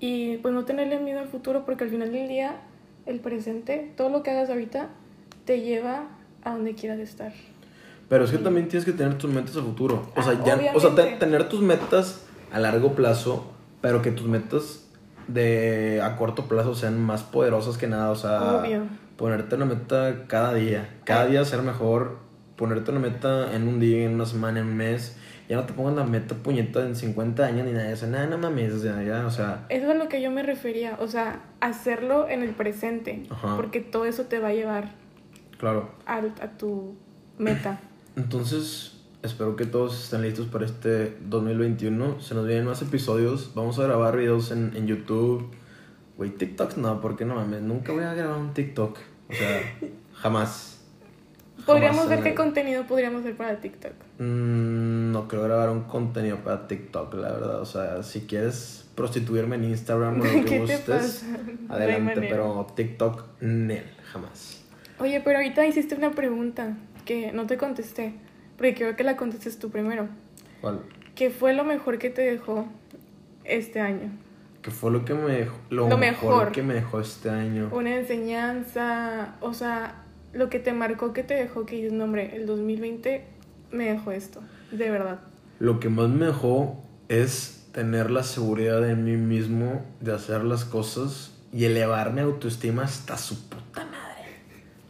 Y 0.00 0.36
pues 0.38 0.52
no 0.54 0.64
tenerle 0.64 0.98
miedo 0.98 1.20
al 1.20 1.28
futuro 1.28 1.64
porque 1.64 1.84
al 1.84 1.90
final 1.90 2.12
del 2.12 2.28
día, 2.28 2.56
el 3.06 3.20
presente, 3.20 3.92
todo 3.96 4.10
lo 4.10 4.22
que 4.22 4.30
hagas 4.30 4.50
ahorita, 4.50 4.88
te 5.44 5.60
lleva 5.62 6.04
a 6.44 6.52
donde 6.52 6.74
quieras 6.74 6.98
estar. 6.98 7.32
Pero 8.08 8.24
es 8.24 8.30
que 8.30 8.38
también 8.38 8.68
tienes 8.68 8.84
que 8.84 8.92
tener 8.92 9.16
tus 9.18 9.30
metas 9.30 9.56
a 9.56 9.62
futuro. 9.62 10.10
O 10.14 10.22
sea, 10.22 10.32
Ah, 10.32 10.44
ya, 10.44 10.72
o 10.74 10.80
sea 10.80 10.94
te- 10.94 11.16
tener 11.16 11.48
tus 11.48 11.60
metas 11.62 12.24
a 12.52 12.60
largo 12.60 12.92
plazo, 12.94 13.50
pero 13.80 14.02
que 14.02 14.12
tus 14.12 14.26
metas 14.28 14.86
de 15.28 16.00
a 16.02 16.16
corto 16.16 16.44
plazo 16.46 16.74
sean 16.74 17.00
más 17.00 17.22
poderosas 17.24 17.78
que 17.78 17.88
nada. 17.88 18.10
O 18.10 18.14
sea, 18.16 18.58
Obvio. 18.60 18.82
ponerte 19.16 19.56
una 19.56 19.64
meta 19.64 20.24
cada 20.28 20.54
día. 20.54 20.88
Cada 21.04 21.26
día 21.26 21.44
ser 21.44 21.62
mejor. 21.62 22.18
Ponerte 22.56 22.90
una 22.90 23.00
meta 23.00 23.54
en 23.54 23.68
un 23.68 23.78
día, 23.80 24.04
en 24.04 24.14
una 24.14 24.26
semana, 24.26 24.60
en 24.60 24.66
un 24.66 24.76
mes. 24.76 25.16
Ya 25.48 25.56
no 25.56 25.64
te 25.64 25.74
pongas 25.74 25.94
la 25.94 26.04
meta 26.04 26.34
puñeta 26.34 26.84
en 26.84 26.96
50 26.96 27.44
años 27.46 27.66
ni 27.66 27.72
nada 27.72 27.84
de 27.86 27.92
eso. 27.92 28.06
Nada, 28.08 28.26
no 28.26 28.36
mames. 28.38 28.72
O 28.72 28.78
sea, 28.80 29.02
ya, 29.02 29.24
o 29.26 29.30
sea, 29.30 29.66
Eso 29.68 29.84
es 29.84 29.90
a 29.90 29.94
lo 29.94 30.08
que 30.08 30.20
yo 30.20 30.30
me 30.30 30.42
refería. 30.42 30.96
O 31.00 31.06
sea, 31.06 31.40
hacerlo 31.60 32.28
en 32.28 32.42
el 32.42 32.50
presente. 32.50 33.22
Ajá. 33.30 33.54
Porque 33.56 33.80
todo 33.80 34.06
eso 34.06 34.24
te 34.24 34.38
va 34.40 34.48
a 34.48 34.54
llevar 34.54 34.94
claro. 35.58 35.90
al- 36.06 36.34
a 36.40 36.48
tu 36.58 36.96
meta. 37.38 37.78
Entonces, 38.16 38.96
espero 39.22 39.54
que 39.54 39.66
todos 39.66 40.02
estén 40.02 40.22
listos 40.22 40.46
para 40.48 40.64
este 40.64 41.16
2021. 41.28 42.20
Se 42.20 42.34
nos 42.34 42.46
vienen 42.46 42.64
más 42.66 42.82
episodios. 42.82 43.52
Vamos 43.54 43.78
a 43.78 43.84
grabar 43.84 44.16
videos 44.16 44.50
en, 44.50 44.72
en 44.74 44.86
YouTube. 44.88 45.48
Güey, 46.16 46.30
TikToks 46.30 46.78
no, 46.78 47.00
porque 47.00 47.24
no 47.24 47.36
mames. 47.36 47.62
Nunca 47.62 47.92
voy 47.92 48.02
a 48.02 48.14
grabar 48.14 48.38
un 48.40 48.52
TikTok. 48.52 48.98
O 49.28 49.32
sea, 49.32 49.60
jamás. 50.14 50.75
Podríamos 51.66 52.08
ver 52.08 52.22
qué 52.22 52.34
contenido 52.34 52.84
podríamos 52.86 53.20
hacer 53.20 53.36
para 53.36 53.56
TikTok. 53.60 53.92
Mm, 54.18 55.12
no 55.12 55.28
quiero 55.28 55.44
grabar 55.44 55.70
un 55.70 55.82
contenido 55.82 56.38
para 56.38 56.66
TikTok, 56.66 57.14
la 57.14 57.32
verdad. 57.32 57.60
O 57.60 57.66
sea, 57.66 58.02
si 58.02 58.22
quieres 58.22 58.88
prostituirme 58.94 59.56
en 59.56 59.64
Instagram 59.64 60.20
o 60.20 60.24
lo 60.24 60.30
que 60.30 60.44
¿Qué 60.44 60.50
te 60.50 60.58
gustes, 60.60 61.24
adelante. 61.68 62.20
Pero 62.20 62.66
TikTok, 62.74 63.24
nel, 63.40 63.84
jamás. 64.12 64.64
Oye, 64.98 65.20
pero 65.20 65.38
ahorita 65.38 65.66
hiciste 65.66 65.94
una 65.94 66.12
pregunta 66.12 66.76
que 67.04 67.32
no 67.32 67.46
te 67.46 67.56
contesté. 67.56 68.14
Porque 68.56 68.72
quiero 68.74 68.96
que 68.96 69.04
la 69.04 69.16
contestes 69.16 69.58
tú 69.58 69.70
primero. 69.70 70.08
¿Cuál? 70.60 70.80
¿Qué 71.14 71.30
fue 71.30 71.52
lo 71.52 71.64
mejor 71.64 71.98
que 71.98 72.10
te 72.10 72.22
dejó 72.22 72.66
este 73.44 73.80
año? 73.80 74.10
¿Qué 74.62 74.70
fue 74.70 74.90
lo 74.90 75.04
que 75.04 75.14
me 75.14 75.32
dejó? 75.32 75.56
Lo, 75.70 75.88
Lo 75.88 75.98
mejor, 75.98 76.30
mejor. 76.30 76.52
que 76.52 76.62
me 76.62 76.74
dejó 76.74 77.00
este 77.00 77.28
año. 77.30 77.68
Una 77.72 77.96
enseñanza, 77.96 79.36
o 79.40 79.52
sea, 79.54 80.05
lo 80.36 80.50
que 80.50 80.58
te 80.58 80.72
marcó, 80.72 81.12
que 81.12 81.22
te 81.22 81.34
dejó, 81.34 81.64
que 81.64 81.76
dices, 81.76 81.92
no, 81.92 82.04
hombre, 82.04 82.36
el 82.36 82.46
2020 82.46 83.24
me 83.72 83.92
dejó 83.92 84.12
esto, 84.12 84.40
de 84.70 84.90
verdad. 84.90 85.20
Lo 85.58 85.80
que 85.80 85.88
más 85.88 86.10
me 86.10 86.26
dejó 86.26 86.82
es 87.08 87.68
tener 87.72 88.10
la 88.10 88.22
seguridad 88.22 88.88
en 88.88 89.04
mí 89.04 89.16
mismo 89.16 89.84
de 90.00 90.12
hacer 90.12 90.44
las 90.44 90.64
cosas 90.64 91.32
y 91.52 91.64
elevar 91.64 92.12
mi 92.12 92.20
autoestima 92.20 92.84
hasta 92.84 93.16
su 93.16 93.48
puta 93.48 93.84
madre. 93.86 94.36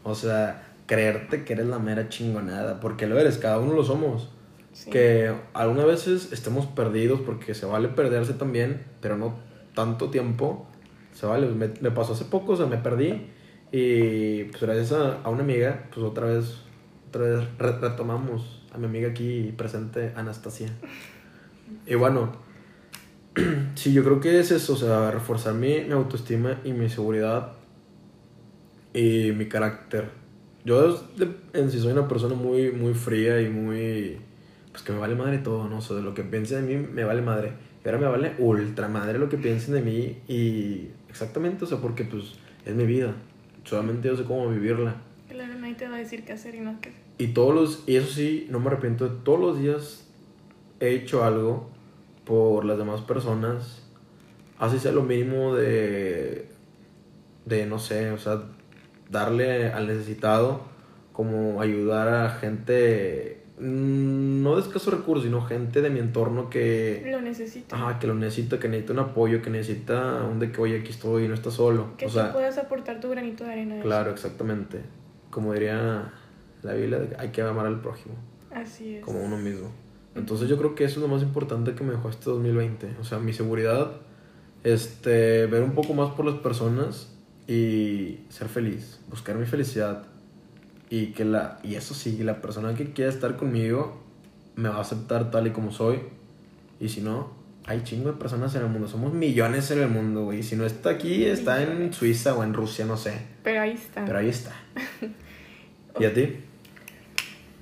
O 0.02 0.16
sea, 0.16 0.66
creerte 0.86 1.44
que 1.44 1.52
eres 1.52 1.66
la 1.66 1.78
mera 1.78 2.08
chingonada, 2.08 2.80
porque 2.80 3.06
lo 3.06 3.18
eres, 3.18 3.38
cada 3.38 3.58
uno 3.58 3.72
lo 3.72 3.84
somos. 3.84 4.30
Sí. 4.72 4.90
Que 4.90 5.32
algunas 5.54 5.86
veces 5.86 6.32
estemos 6.32 6.66
perdidos 6.66 7.20
porque 7.20 7.54
se 7.54 7.66
vale 7.66 7.88
perderse 7.88 8.34
también, 8.34 8.82
pero 9.00 9.16
no 9.16 9.36
tanto 9.74 10.10
tiempo. 10.10 10.66
Se 11.14 11.24
vale, 11.24 11.46
me, 11.46 11.70
me 11.80 11.90
pasó 11.92 12.14
hace 12.14 12.24
poco, 12.24 12.52
o 12.52 12.56
sea, 12.56 12.66
me 12.66 12.76
perdí 12.76 13.30
y 13.78 14.44
pues 14.44 14.62
gracias 14.62 14.92
a, 14.92 15.22
a 15.22 15.28
una 15.28 15.42
amiga, 15.42 15.84
pues 15.92 16.04
otra 16.06 16.26
vez, 16.26 16.56
otra 17.08 17.22
vez 17.22 17.44
re- 17.58 17.78
retomamos 17.78 18.62
a 18.72 18.78
mi 18.78 18.86
amiga 18.86 19.10
aquí 19.10 19.52
presente, 19.56 20.12
Anastasia. 20.16 20.70
Y 21.86 21.94
bueno, 21.94 22.32
sí, 23.74 23.92
yo 23.92 24.04
creo 24.04 24.20
que 24.20 24.38
es 24.40 24.50
eso, 24.50 24.74
o 24.74 24.76
sea, 24.76 25.10
reforzar 25.10 25.54
mi, 25.54 25.80
mi 25.80 25.92
autoestima 25.92 26.60
y 26.64 26.72
mi 26.72 26.88
seguridad 26.88 27.52
y 28.94 29.32
mi 29.32 29.46
carácter. 29.46 30.08
Yo 30.64 30.98
en 31.52 31.70
sí 31.70 31.78
soy 31.78 31.92
una 31.92 32.08
persona 32.08 32.34
muy, 32.34 32.72
muy 32.72 32.94
fría 32.94 33.40
y 33.40 33.48
muy... 33.48 34.18
Pues 34.72 34.82
que 34.82 34.92
me 34.92 34.98
vale 34.98 35.14
madre 35.14 35.38
todo, 35.38 35.68
¿no? 35.68 35.78
O 35.78 35.80
sea, 35.80 35.96
de 35.96 36.02
lo 36.02 36.12
que 36.12 36.22
piensen 36.22 36.66
de 36.66 36.76
mí 36.76 36.86
me 36.92 37.04
vale 37.04 37.22
madre. 37.22 37.52
Y 37.84 37.88
ahora 37.88 38.00
me 38.00 38.06
vale 38.08 38.34
ultra 38.38 38.88
madre 38.88 39.18
lo 39.18 39.28
que 39.28 39.36
piensen 39.38 39.74
de 39.74 39.82
mí 39.82 40.18
y... 40.28 40.88
Exactamente, 41.08 41.64
o 41.64 41.66
sea, 41.68 41.78
porque 41.78 42.04
pues 42.04 42.34
es 42.64 42.74
mi 42.74 42.84
vida. 42.84 43.14
Solamente 43.66 44.08
yo 44.08 44.16
sé 44.16 44.24
cómo 44.24 44.48
vivirla. 44.48 44.94
Claro, 45.28 45.54
nadie 45.56 45.74
te 45.74 45.88
va 45.88 45.96
a 45.96 45.98
decir 45.98 46.24
qué 46.24 46.32
hacer 46.32 46.54
y 46.54 46.60
no 46.60 46.80
qué 46.80 46.90
hacer. 46.90 47.02
Y 47.18 47.28
todos 47.28 47.54
los... 47.54 47.84
Y 47.86 47.96
eso 47.96 48.12
sí, 48.12 48.46
no 48.48 48.60
me 48.60 48.68
arrepiento 48.68 49.08
de 49.08 49.16
todos 49.22 49.40
los 49.40 49.58
días 49.58 50.06
he 50.78 50.90
hecho 50.90 51.24
algo 51.24 51.68
por 52.24 52.64
las 52.64 52.78
demás 52.78 53.00
personas. 53.00 53.82
Así 54.58 54.78
sea 54.78 54.92
lo 54.92 55.02
mínimo 55.02 55.54
de... 55.54 56.48
De, 57.44 57.66
no 57.66 57.78
sé, 57.78 58.10
o 58.10 58.18
sea, 58.18 58.42
darle 59.10 59.68
al 59.68 59.86
necesitado, 59.86 60.62
como 61.12 61.60
ayudar 61.60 62.08
a 62.08 62.30
gente, 62.30 63.42
no 63.58 64.56
de 64.56 64.62
escasos 64.62 64.92
recursos, 64.92 65.24
sino 65.24 65.40
gente 65.42 65.80
de 65.80 65.88
mi 65.90 65.98
entorno 65.98 66.50
que, 66.50 67.02
Lo 67.10 67.20
necesito. 67.22 67.74
ajá, 67.74 67.98
que 67.98 68.06
lo 68.06 68.14
necesita, 68.14 68.58
que 68.58 68.68
necesita 68.68 68.92
un 68.92 68.98
apoyo, 68.98 69.40
que 69.40 69.48
necesita 69.50 70.24
un 70.30 70.38
de 70.38 70.52
que, 70.52 70.60
oye, 70.60 70.80
aquí 70.80 70.90
estoy 70.90 71.24
y 71.24 71.28
no 71.28 71.34
estás 71.34 71.54
solo. 71.54 71.96
Que 71.96 72.04
o 72.06 72.08
tú 72.08 72.14
sea, 72.14 72.32
puedas 72.32 72.58
aportar 72.58 73.00
tu 73.00 73.08
granito 73.08 73.44
de 73.44 73.52
arena. 73.52 73.74
eso. 73.76 73.84
claro, 73.84 74.10
exactamente. 74.10 74.80
Como 75.30 75.52
diría 75.54 76.12
la 76.62 76.72
Biblia, 76.74 77.00
hay 77.18 77.30
que 77.30 77.42
amar 77.42 77.66
al 77.66 77.80
prójimo 77.80 78.14
Así 78.54 78.96
es. 78.96 79.04
como 79.04 79.20
uno 79.22 79.36
mismo. 79.38 79.70
Entonces 80.14 80.48
yo 80.48 80.56
creo 80.58 80.74
que 80.74 80.84
eso 80.84 80.96
es 80.96 81.02
lo 81.02 81.08
más 81.14 81.22
importante 81.22 81.74
que 81.74 81.84
me 81.84 81.92
dejó 81.92 82.08
este 82.10 82.24
2020. 82.30 82.96
O 83.00 83.04
sea, 83.04 83.18
mi 83.18 83.32
seguridad, 83.32 83.92
este, 84.64 85.46
ver 85.46 85.62
un 85.62 85.72
poco 85.72 85.94
más 85.94 86.10
por 86.14 86.24
las 86.26 86.36
personas 86.36 87.12
y 87.46 88.20
ser 88.28 88.48
feliz, 88.48 89.00
buscar 89.08 89.36
mi 89.36 89.46
felicidad 89.46 90.04
y 90.88 91.08
que 91.08 91.24
la 91.24 91.58
y 91.62 91.74
eso 91.74 91.94
sí, 91.94 92.16
la 92.22 92.40
persona 92.40 92.74
que 92.74 92.92
quiera 92.92 93.10
estar 93.10 93.36
conmigo 93.36 94.02
me 94.56 94.68
va 94.68 94.76
a 94.76 94.80
aceptar 94.80 95.30
tal 95.30 95.46
y 95.46 95.50
como 95.50 95.70
soy. 95.70 96.00
Y 96.80 96.88
si 96.88 97.00
no, 97.00 97.30
hay 97.66 97.82
chingo 97.82 98.12
de 98.12 98.18
personas 98.18 98.54
en 98.54 98.62
el 98.62 98.68
mundo. 98.68 98.88
Somos 98.88 99.12
millones 99.12 99.70
en 99.70 99.82
el 99.82 99.88
mundo, 99.88 100.24
güey. 100.24 100.42
Si 100.42 100.56
no 100.56 100.64
está 100.64 100.90
aquí, 100.90 101.24
está 101.24 101.62
en 101.62 101.92
Suiza 101.92 102.34
o 102.34 102.44
en 102.44 102.54
Rusia, 102.54 102.84
no 102.84 102.96
sé. 102.96 103.18
Pero 103.42 103.60
ahí 103.60 103.72
está. 103.72 104.04
Pero 104.04 104.18
ahí 104.18 104.28
está. 104.28 104.52
¿Y 106.00 106.04
a 106.04 106.14
ti? 106.14 106.36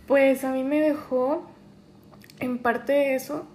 Pues 0.07 0.45
a 0.45 0.53
mí 0.53 0.65
me 0.65 0.81
dejó, 0.81 1.51
en 2.39 2.59
parte 2.59 2.93
de 2.93 3.15
eso, 3.15 3.47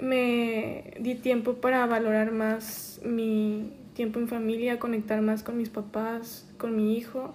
me 0.00 0.94
di 1.00 1.16
tiempo 1.16 1.54
para 1.54 1.84
valorar 1.86 2.32
más 2.32 3.00
mi 3.04 3.72
tiempo 3.94 4.20
en 4.20 4.28
familia, 4.28 4.78
conectar 4.78 5.20
más 5.22 5.42
con 5.42 5.56
mis 5.56 5.70
papás, 5.70 6.46
con 6.58 6.76
mi 6.76 6.96
hijo, 6.96 7.34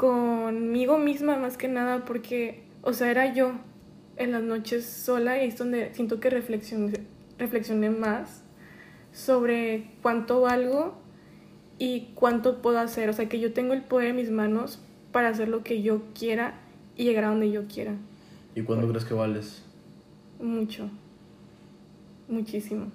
conmigo 0.00 0.96
misma 0.96 1.36
más 1.36 1.58
que 1.58 1.68
nada, 1.68 2.06
porque, 2.06 2.62
o 2.80 2.94
sea, 2.94 3.10
era 3.10 3.34
yo 3.34 3.52
en 4.16 4.32
las 4.32 4.42
noches 4.42 4.86
sola 4.86 5.44
y 5.44 5.48
es 5.48 5.58
donde 5.58 5.92
siento 5.92 6.20
que 6.20 6.30
reflexioné, 6.30 6.94
reflexioné 7.38 7.90
más 7.90 8.42
sobre 9.12 9.90
cuánto 10.00 10.40
valgo 10.40 10.94
y 11.78 12.12
cuánto 12.14 12.62
puedo 12.62 12.78
hacer. 12.78 13.10
O 13.10 13.12
sea, 13.12 13.28
que 13.28 13.40
yo 13.40 13.52
tengo 13.52 13.74
el 13.74 13.82
poder 13.82 14.08
en 14.08 14.16
mis 14.16 14.30
manos 14.30 14.78
para 15.12 15.28
hacer 15.28 15.48
lo 15.48 15.62
que 15.62 15.82
yo 15.82 16.00
quiera 16.18 16.54
y 16.96 17.04
llegar 17.04 17.24
a 17.24 17.28
donde 17.28 17.50
yo 17.50 17.66
quiera. 17.68 17.92
¿Y 18.54 18.62
cuándo 18.62 18.88
crees 18.88 19.04
que 19.04 19.12
vales? 19.12 19.62
Mucho. 20.40 20.88
Muchísimo. 22.26 22.86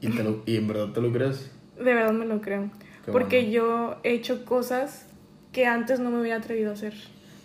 ¿Y, 0.00 0.08
te 0.08 0.24
lo- 0.24 0.42
y 0.44 0.56
en 0.56 0.66
verdad 0.66 0.92
te 0.92 1.00
lo 1.00 1.12
crees? 1.12 1.52
De 1.76 1.94
verdad 1.94 2.12
me 2.12 2.26
lo 2.26 2.40
creo. 2.40 2.68
Qué 3.04 3.12
Porque 3.12 3.42
bueno. 3.42 3.52
yo 3.52 3.96
he 4.02 4.12
hecho 4.14 4.44
cosas 4.44 5.06
que 5.54 5.66
antes 5.66 6.00
no 6.00 6.10
me 6.10 6.20
hubiera 6.20 6.36
atrevido 6.36 6.70
a 6.70 6.74
hacer 6.74 6.92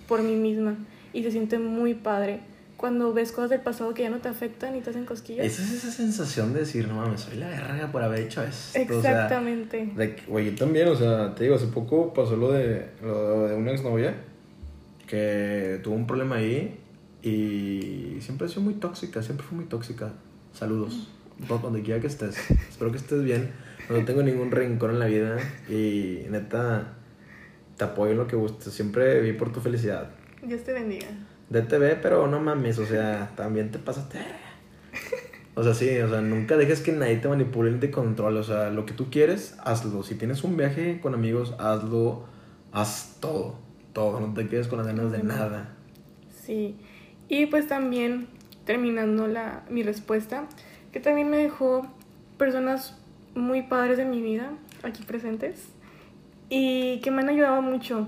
por 0.08 0.22
mí 0.24 0.36
misma. 0.36 0.76
Y 1.14 1.24
se 1.24 1.32
siente 1.32 1.60
muy 1.60 1.94
padre. 1.94 2.42
Cuando 2.76 3.14
ves 3.14 3.32
cosas 3.32 3.50
del 3.50 3.62
pasado 3.62 3.94
que 3.94 4.04
ya 4.04 4.10
no 4.10 4.20
te 4.20 4.30
afectan 4.30 4.76
y 4.76 4.82
te 4.82 4.90
hacen 4.90 5.06
cosquillas. 5.06 5.46
Esa 5.46 5.64
es 5.64 5.72
esa 5.74 5.92
sensación 5.92 6.54
de 6.54 6.62
decir, 6.62 6.88
no 6.88 6.96
mames, 6.96 7.22
soy 7.22 7.38
la 7.38 7.50
verga 7.50 7.92
por 7.92 8.02
haber 8.02 8.22
hecho 8.22 8.42
esto. 8.42 8.98
o 8.98 9.02
sea, 9.02 9.12
Exactamente. 9.12 9.92
De 9.96 10.16
yo 10.28 10.56
también, 10.56 10.88
o 10.88 10.96
sea, 10.96 11.36
te 11.36 11.44
digo, 11.44 11.56
hace 11.56 11.68
poco 11.68 12.14
pasó 12.14 12.36
lo 12.36 12.52
de, 12.52 12.88
lo 13.02 13.48
de 13.48 13.56
una 13.56 13.72
exnovia 13.72 14.16
que 15.08 15.80
tuvo 15.84 15.96
un 15.96 16.08
problema 16.08 16.36
ahí 16.36 16.80
y 17.22 18.18
siempre 18.22 18.48
ha 18.48 18.50
sido 18.50 18.62
muy 18.62 18.76
tóxica, 18.76 19.22
siempre 19.22 19.46
fue 19.46 19.58
muy 19.58 19.66
tóxica. 19.66 20.14
Saludos, 20.54 21.10
por 21.48 21.62
donde 21.62 21.82
quiera 21.82 22.00
que 22.00 22.08
estés. 22.08 22.38
Espero 22.70 22.92
que 22.92 22.98
estés 22.98 23.24
bien. 23.24 23.52
No 23.90 24.06
tengo 24.06 24.24
ningún 24.24 24.52
rencor 24.52 24.92
en 24.92 25.00
la 25.00 25.08
vida 25.08 25.38
y 25.68 26.26
neta, 26.30 26.94
te 27.80 27.86
apoyo 27.86 28.12
en 28.12 28.18
lo 28.18 28.28
que 28.28 28.36
gustes. 28.36 28.74
Siempre 28.74 29.22
vi 29.22 29.32
por 29.34 29.52
tu 29.52 29.62
felicidad. 29.62 30.12
Dios 30.44 30.64
te 30.64 30.74
bendiga. 30.74 31.08
DTV, 31.50 32.02
pero 32.02 32.28
no 32.28 32.40
mames, 32.40 32.78
o 32.78 32.86
sea, 32.86 33.32
también 33.36 33.72
te 33.72 33.80
pasaste. 33.80 34.20
O 35.56 35.64
sea, 35.64 35.74
sí, 35.74 35.98
o 35.98 36.10
sea, 36.10 36.22
nunca 36.22 36.58
dejes 36.58 36.82
que 36.82 36.92
nadie 36.92 37.18
te 37.18 37.28
manipule 37.28 37.72
ni 37.72 37.80
te 37.80 37.90
controle. 37.90 38.40
O 38.40 38.44
sea, 38.44 38.70
lo 38.70 38.86
que 38.86 38.94
tú 38.94 39.10
quieres, 39.10 39.58
hazlo. 39.64 40.04
Si 40.04 40.16
tienes 40.16 40.44
un 40.44 40.58
viaje 40.58 41.00
con 41.02 41.14
amigos, 41.14 41.56
hazlo. 41.58 42.26
Haz 42.72 43.18
todo. 43.20 43.56
Todo. 43.94 44.20
No 44.20 44.34
te 44.34 44.48
quedes 44.48 44.68
con 44.68 44.78
las 44.78 44.88
ganas 44.88 45.12
de 45.12 45.24
nada. 45.24 45.76
Sí. 46.44 46.78
Y 47.30 47.46
pues 47.48 47.68
también, 47.68 48.28
terminando 48.66 49.28
la, 49.28 49.64
mi 49.70 49.84
respuesta, 49.84 50.48
que 50.92 51.00
también 51.00 51.30
me 51.30 51.38
dejó 51.38 51.88
personas 52.38 52.98
muy 53.36 53.64
padres 53.64 53.98
de 53.98 54.06
mi 54.06 54.22
vida, 54.22 54.52
aquí 54.84 55.04
presentes, 55.04 55.70
y 56.50 57.00
que 57.02 57.12
me 57.12 57.22
han 57.22 57.30
ayudado 57.30 57.62
mucho. 57.62 58.08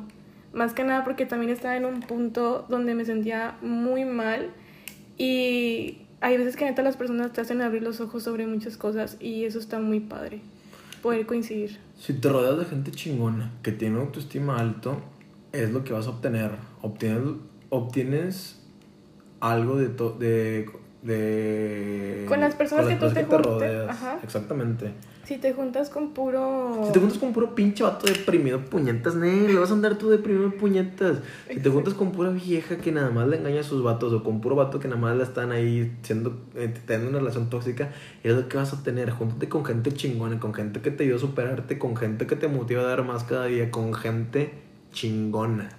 Más 0.53 0.73
que 0.73 0.83
nada 0.83 1.03
porque 1.03 1.25
también 1.25 1.51
estaba 1.51 1.77
en 1.77 1.85
un 1.85 2.01
punto 2.01 2.65
donde 2.69 2.93
me 2.95 3.05
sentía 3.05 3.55
muy 3.61 4.03
mal 4.03 4.49
y 5.17 5.99
hay 6.19 6.37
veces 6.37 6.55
que 6.55 6.65
neta 6.65 6.81
las 6.81 6.97
personas 6.97 7.31
te 7.31 7.41
hacen 7.41 7.61
abrir 7.61 7.83
los 7.83 8.01
ojos 8.01 8.23
sobre 8.23 8.45
muchas 8.47 8.75
cosas 8.77 9.17
y 9.19 9.45
eso 9.45 9.59
está 9.59 9.79
muy 9.79 9.99
padre, 10.01 10.41
poder 11.01 11.25
coincidir. 11.25 11.79
Si 11.97 12.13
te 12.13 12.29
rodeas 12.29 12.57
de 12.59 12.65
gente 12.65 12.91
chingona 12.91 13.51
que 13.63 13.71
tiene 13.71 13.99
autoestima 13.99 14.57
alto, 14.59 14.97
es 15.53 15.71
lo 15.71 15.83
que 15.83 15.93
vas 15.93 16.07
a 16.07 16.09
obtener. 16.11 16.51
Obtienes, 16.81 17.23
obtienes 17.69 18.61
algo 19.39 19.77
de, 19.77 19.87
to- 19.89 20.17
de, 20.19 20.69
de... 21.01 22.10
Con 22.31 22.41
las 22.41 22.55
personas 22.55 22.87
que 22.87 22.95
tú 22.95 23.11
te 23.11 23.23
juntes, 23.23 23.89
ajá. 23.89 24.19
Exactamente. 24.23 24.91
Si 25.25 25.37
te 25.37 25.53
juntas 25.53 25.89
con 25.89 26.13
puro... 26.13 26.83
Si 26.85 26.91
te 26.91 26.99
juntas 26.99 27.17
con 27.17 27.31
puro 27.31 27.55
pinche 27.55 27.83
vato 27.83 28.07
deprimido, 28.07 28.59
puñetas, 28.65 29.15
ne, 29.15 29.47
le 29.47 29.59
vas 29.59 29.69
a 29.69 29.73
andar 29.73 29.95
tú 29.95 30.09
deprimido, 30.09 30.51
puñetas. 30.51 31.19
Si 31.49 31.59
te 31.59 31.69
juntas 31.69 31.93
con 31.93 32.11
pura 32.11 32.31
vieja 32.31 32.77
que 32.77 32.91
nada 32.91 33.11
más 33.11 33.27
le 33.27 33.37
engaña 33.37 33.61
a 33.61 33.63
sus 33.63 33.83
vatos, 33.83 34.11
o 34.11 34.23
con 34.23 34.41
puro 34.41 34.55
vato 34.55 34.79
que 34.79 34.87
nada 34.87 34.99
más 34.99 35.15
la 35.15 35.23
están 35.23 35.51
ahí 35.51 35.95
siendo, 36.01 36.37
eh, 36.55 36.73
teniendo 36.85 37.11
una 37.11 37.19
relación 37.19 37.49
tóxica, 37.49 37.91
es 38.23 38.33
lo 38.33 38.49
que 38.49 38.57
vas 38.57 38.73
a 38.73 38.83
tener. 38.83 39.11
Júntate 39.11 39.47
con 39.47 39.63
gente 39.63 39.93
chingona, 39.93 40.39
con 40.39 40.53
gente 40.53 40.81
que 40.81 40.91
te 40.91 41.03
ayuda 41.03 41.17
a 41.17 41.19
superarte, 41.19 41.77
con 41.77 41.95
gente 41.95 42.27
que 42.27 42.35
te 42.35 42.47
motiva 42.47 42.81
a 42.81 42.85
dar 42.85 43.03
más 43.05 43.23
cada 43.23 43.45
día, 43.45 43.71
con 43.71 43.93
gente 43.93 44.51
chingona. 44.91 45.69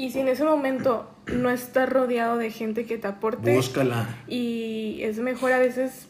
Y 0.00 0.10
si 0.12 0.20
en 0.20 0.28
ese 0.28 0.44
momento 0.44 1.10
no 1.26 1.50
estás 1.50 1.88
rodeado 1.90 2.38
de 2.38 2.50
gente 2.50 2.86
que 2.86 2.96
te 2.96 3.06
aporte, 3.06 3.54
Búscala. 3.54 4.08
y 4.28 5.00
es 5.02 5.18
mejor 5.18 5.52
a 5.52 5.58
veces 5.58 6.08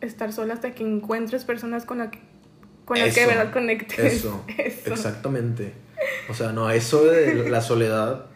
estar 0.00 0.32
sola 0.32 0.54
hasta 0.54 0.74
que 0.74 0.84
encuentres 0.84 1.44
personas 1.44 1.84
con 1.84 1.98
las 1.98 2.10
que, 2.10 2.20
con 2.84 2.98
las 2.98 3.12
que 3.14 3.20
de 3.22 3.26
verdad 3.26 3.52
conectes. 3.52 3.98
Eso, 3.98 4.44
Eso. 4.58 4.92
exactamente. 4.92 5.72
O 6.28 6.34
sea, 6.34 6.52
no, 6.52 6.70
eso 6.70 7.04
de 7.04 7.48
la 7.50 7.60
soledad, 7.60 8.26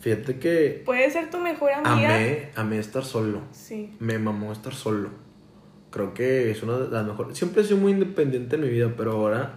fíjate 0.00 0.38
que 0.40 0.82
Puede 0.84 1.08
ser 1.10 1.30
tu 1.30 1.38
mejor 1.38 1.70
amiga. 1.72 2.16
amé, 2.16 2.50
amé 2.56 2.78
estar 2.78 3.04
solo. 3.04 3.42
Sí. 3.52 3.92
me 4.00 4.18
mamó 4.18 4.52
estar 4.52 4.74
solo. 4.74 5.10
Creo 5.90 6.14
que 6.14 6.50
es 6.50 6.62
una 6.64 6.78
de 6.78 6.88
las 6.88 7.06
mejores. 7.06 7.38
Siempre 7.38 7.62
he 7.62 7.64
sido 7.64 7.78
muy 7.78 7.92
independiente 7.92 8.56
en 8.56 8.62
mi 8.62 8.68
vida, 8.68 8.92
pero 8.96 9.12
ahora 9.12 9.54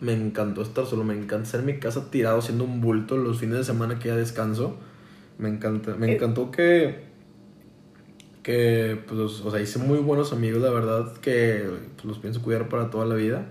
me 0.00 0.12
encantó 0.12 0.62
estar 0.62 0.86
solo. 0.86 1.04
Me 1.04 1.14
encanta 1.14 1.44
estar 1.44 1.60
en 1.60 1.66
mi 1.66 1.78
casa 1.78 2.10
tirado 2.10 2.38
haciendo 2.38 2.64
un 2.64 2.80
bulto 2.80 3.16
los 3.16 3.38
fines 3.40 3.58
de 3.58 3.64
semana 3.64 3.98
que 3.98 4.08
ya 4.08 4.16
descanso. 4.16 4.76
Me 5.38 5.48
encanta. 5.48 5.94
Me 5.96 6.10
Eh. 6.10 6.14
encantó 6.14 6.50
que. 6.50 7.06
Que, 8.42 8.98
pues, 9.06 9.18
o 9.42 9.50
sea, 9.50 9.60
hice 9.60 9.78
muy 9.78 9.98
buenos 9.98 10.32
amigos, 10.32 10.62
la 10.62 10.70
verdad, 10.70 11.12
que 11.20 11.64
pues, 11.96 12.04
los 12.06 12.18
pienso 12.18 12.40
cuidar 12.42 12.68
para 12.68 12.88
toda 12.88 13.04
la 13.04 13.14
vida. 13.14 13.46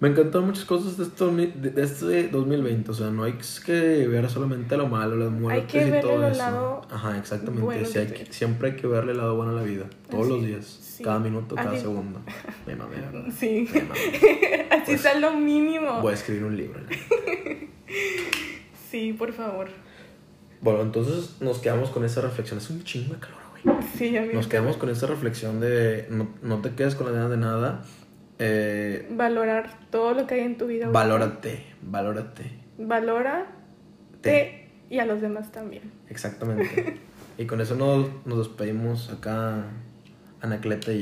Me 0.00 0.08
encantaron 0.08 0.46
muchas 0.46 0.64
cosas 0.64 0.96
de, 0.96 1.04
esto, 1.04 1.30
de, 1.30 1.72
este 1.76 2.28
2020. 2.28 2.90
O 2.90 2.94
sea, 2.94 3.10
no 3.10 3.22
hay 3.22 3.34
que 3.64 4.08
ver 4.08 4.28
solamente 4.30 4.76
lo 4.78 4.88
malo, 4.88 5.14
las 5.14 5.30
muertes 5.30 5.70
que 5.70 5.78
y 5.86 5.90
verle 5.90 6.00
todo 6.00 6.24
el 6.26 6.32
eso. 6.32 6.38
lado 6.40 6.80
Ajá, 6.90 7.18
exactamente. 7.18 7.62
bueno 7.62 7.86
Sí, 7.86 7.92
que 7.92 7.98
hay 7.98 8.06
que- 8.06 8.32
siempre 8.32 8.70
hay 8.70 8.76
que 8.76 8.86
verle 8.86 9.12
el 9.12 9.18
lado 9.18 9.36
bueno 9.36 9.52
a 9.52 9.56
la 9.56 9.62
vida. 9.62 9.84
Todos 10.10 10.24
Así 10.24 10.32
los 10.32 10.46
días. 10.46 10.64
sí. 10.64 11.04
Cada 11.04 11.18
minuto, 11.18 11.54
cada 11.54 11.72
Así- 11.72 11.82
segundo. 11.82 12.18
Me 12.66 12.74
mamé, 12.76 12.96
¿verdad? 12.96 13.24
Sí. 13.38 13.68
Me 13.74 13.82
mamé. 13.82 14.00
Así 14.82 14.92
Pues, 14.96 15.04
es 15.06 15.20
lo 15.20 15.32
mínimo. 15.34 16.00
Voy 16.00 16.12
a 16.12 16.14
escribir 16.14 16.44
un 16.44 16.56
libro. 16.56 16.80
Sí, 18.90 19.12
por 19.12 19.32
favor. 19.32 19.68
Bueno, 20.60 20.82
entonces 20.82 21.36
nos 21.40 21.58
quedamos 21.60 21.90
con 21.90 22.04
esa 22.04 22.20
reflexión. 22.20 22.58
Es 22.58 22.68
un 22.70 22.82
chingo 22.84 23.14
de 23.14 23.20
calor, 23.20 23.38
güey. 23.64 23.76
Sí, 23.96 24.16
amigo. 24.16 24.34
Nos 24.34 24.48
quedamos 24.48 24.76
con 24.76 24.88
esa 24.90 25.06
reflexión 25.06 25.60
de 25.60 26.06
no, 26.10 26.28
no 26.42 26.60
te 26.60 26.70
quedes 26.74 26.94
con 26.96 27.06
la 27.06 27.12
ganas 27.12 27.30
de 27.30 27.36
nada. 27.36 27.82
Eh, 28.40 29.06
Valorar 29.12 29.78
todo 29.90 30.12
lo 30.14 30.26
que 30.26 30.34
hay 30.34 30.40
en 30.40 30.56
tu 30.58 30.66
vida. 30.66 30.88
valórate, 30.88 31.64
valórate. 31.82 32.50
Valórate 32.78 33.46
Te. 34.22 34.68
y 34.88 34.98
a 34.98 35.04
los 35.06 35.20
demás 35.20 35.52
también. 35.52 35.82
Exactamente. 36.08 36.98
y 37.38 37.44
con 37.46 37.60
eso 37.60 37.76
nos, 37.76 38.08
nos 38.26 38.38
despedimos 38.38 39.10
acá, 39.10 39.64
Anacleta 40.40 40.92
y 40.92 40.96
yo. 40.96 40.98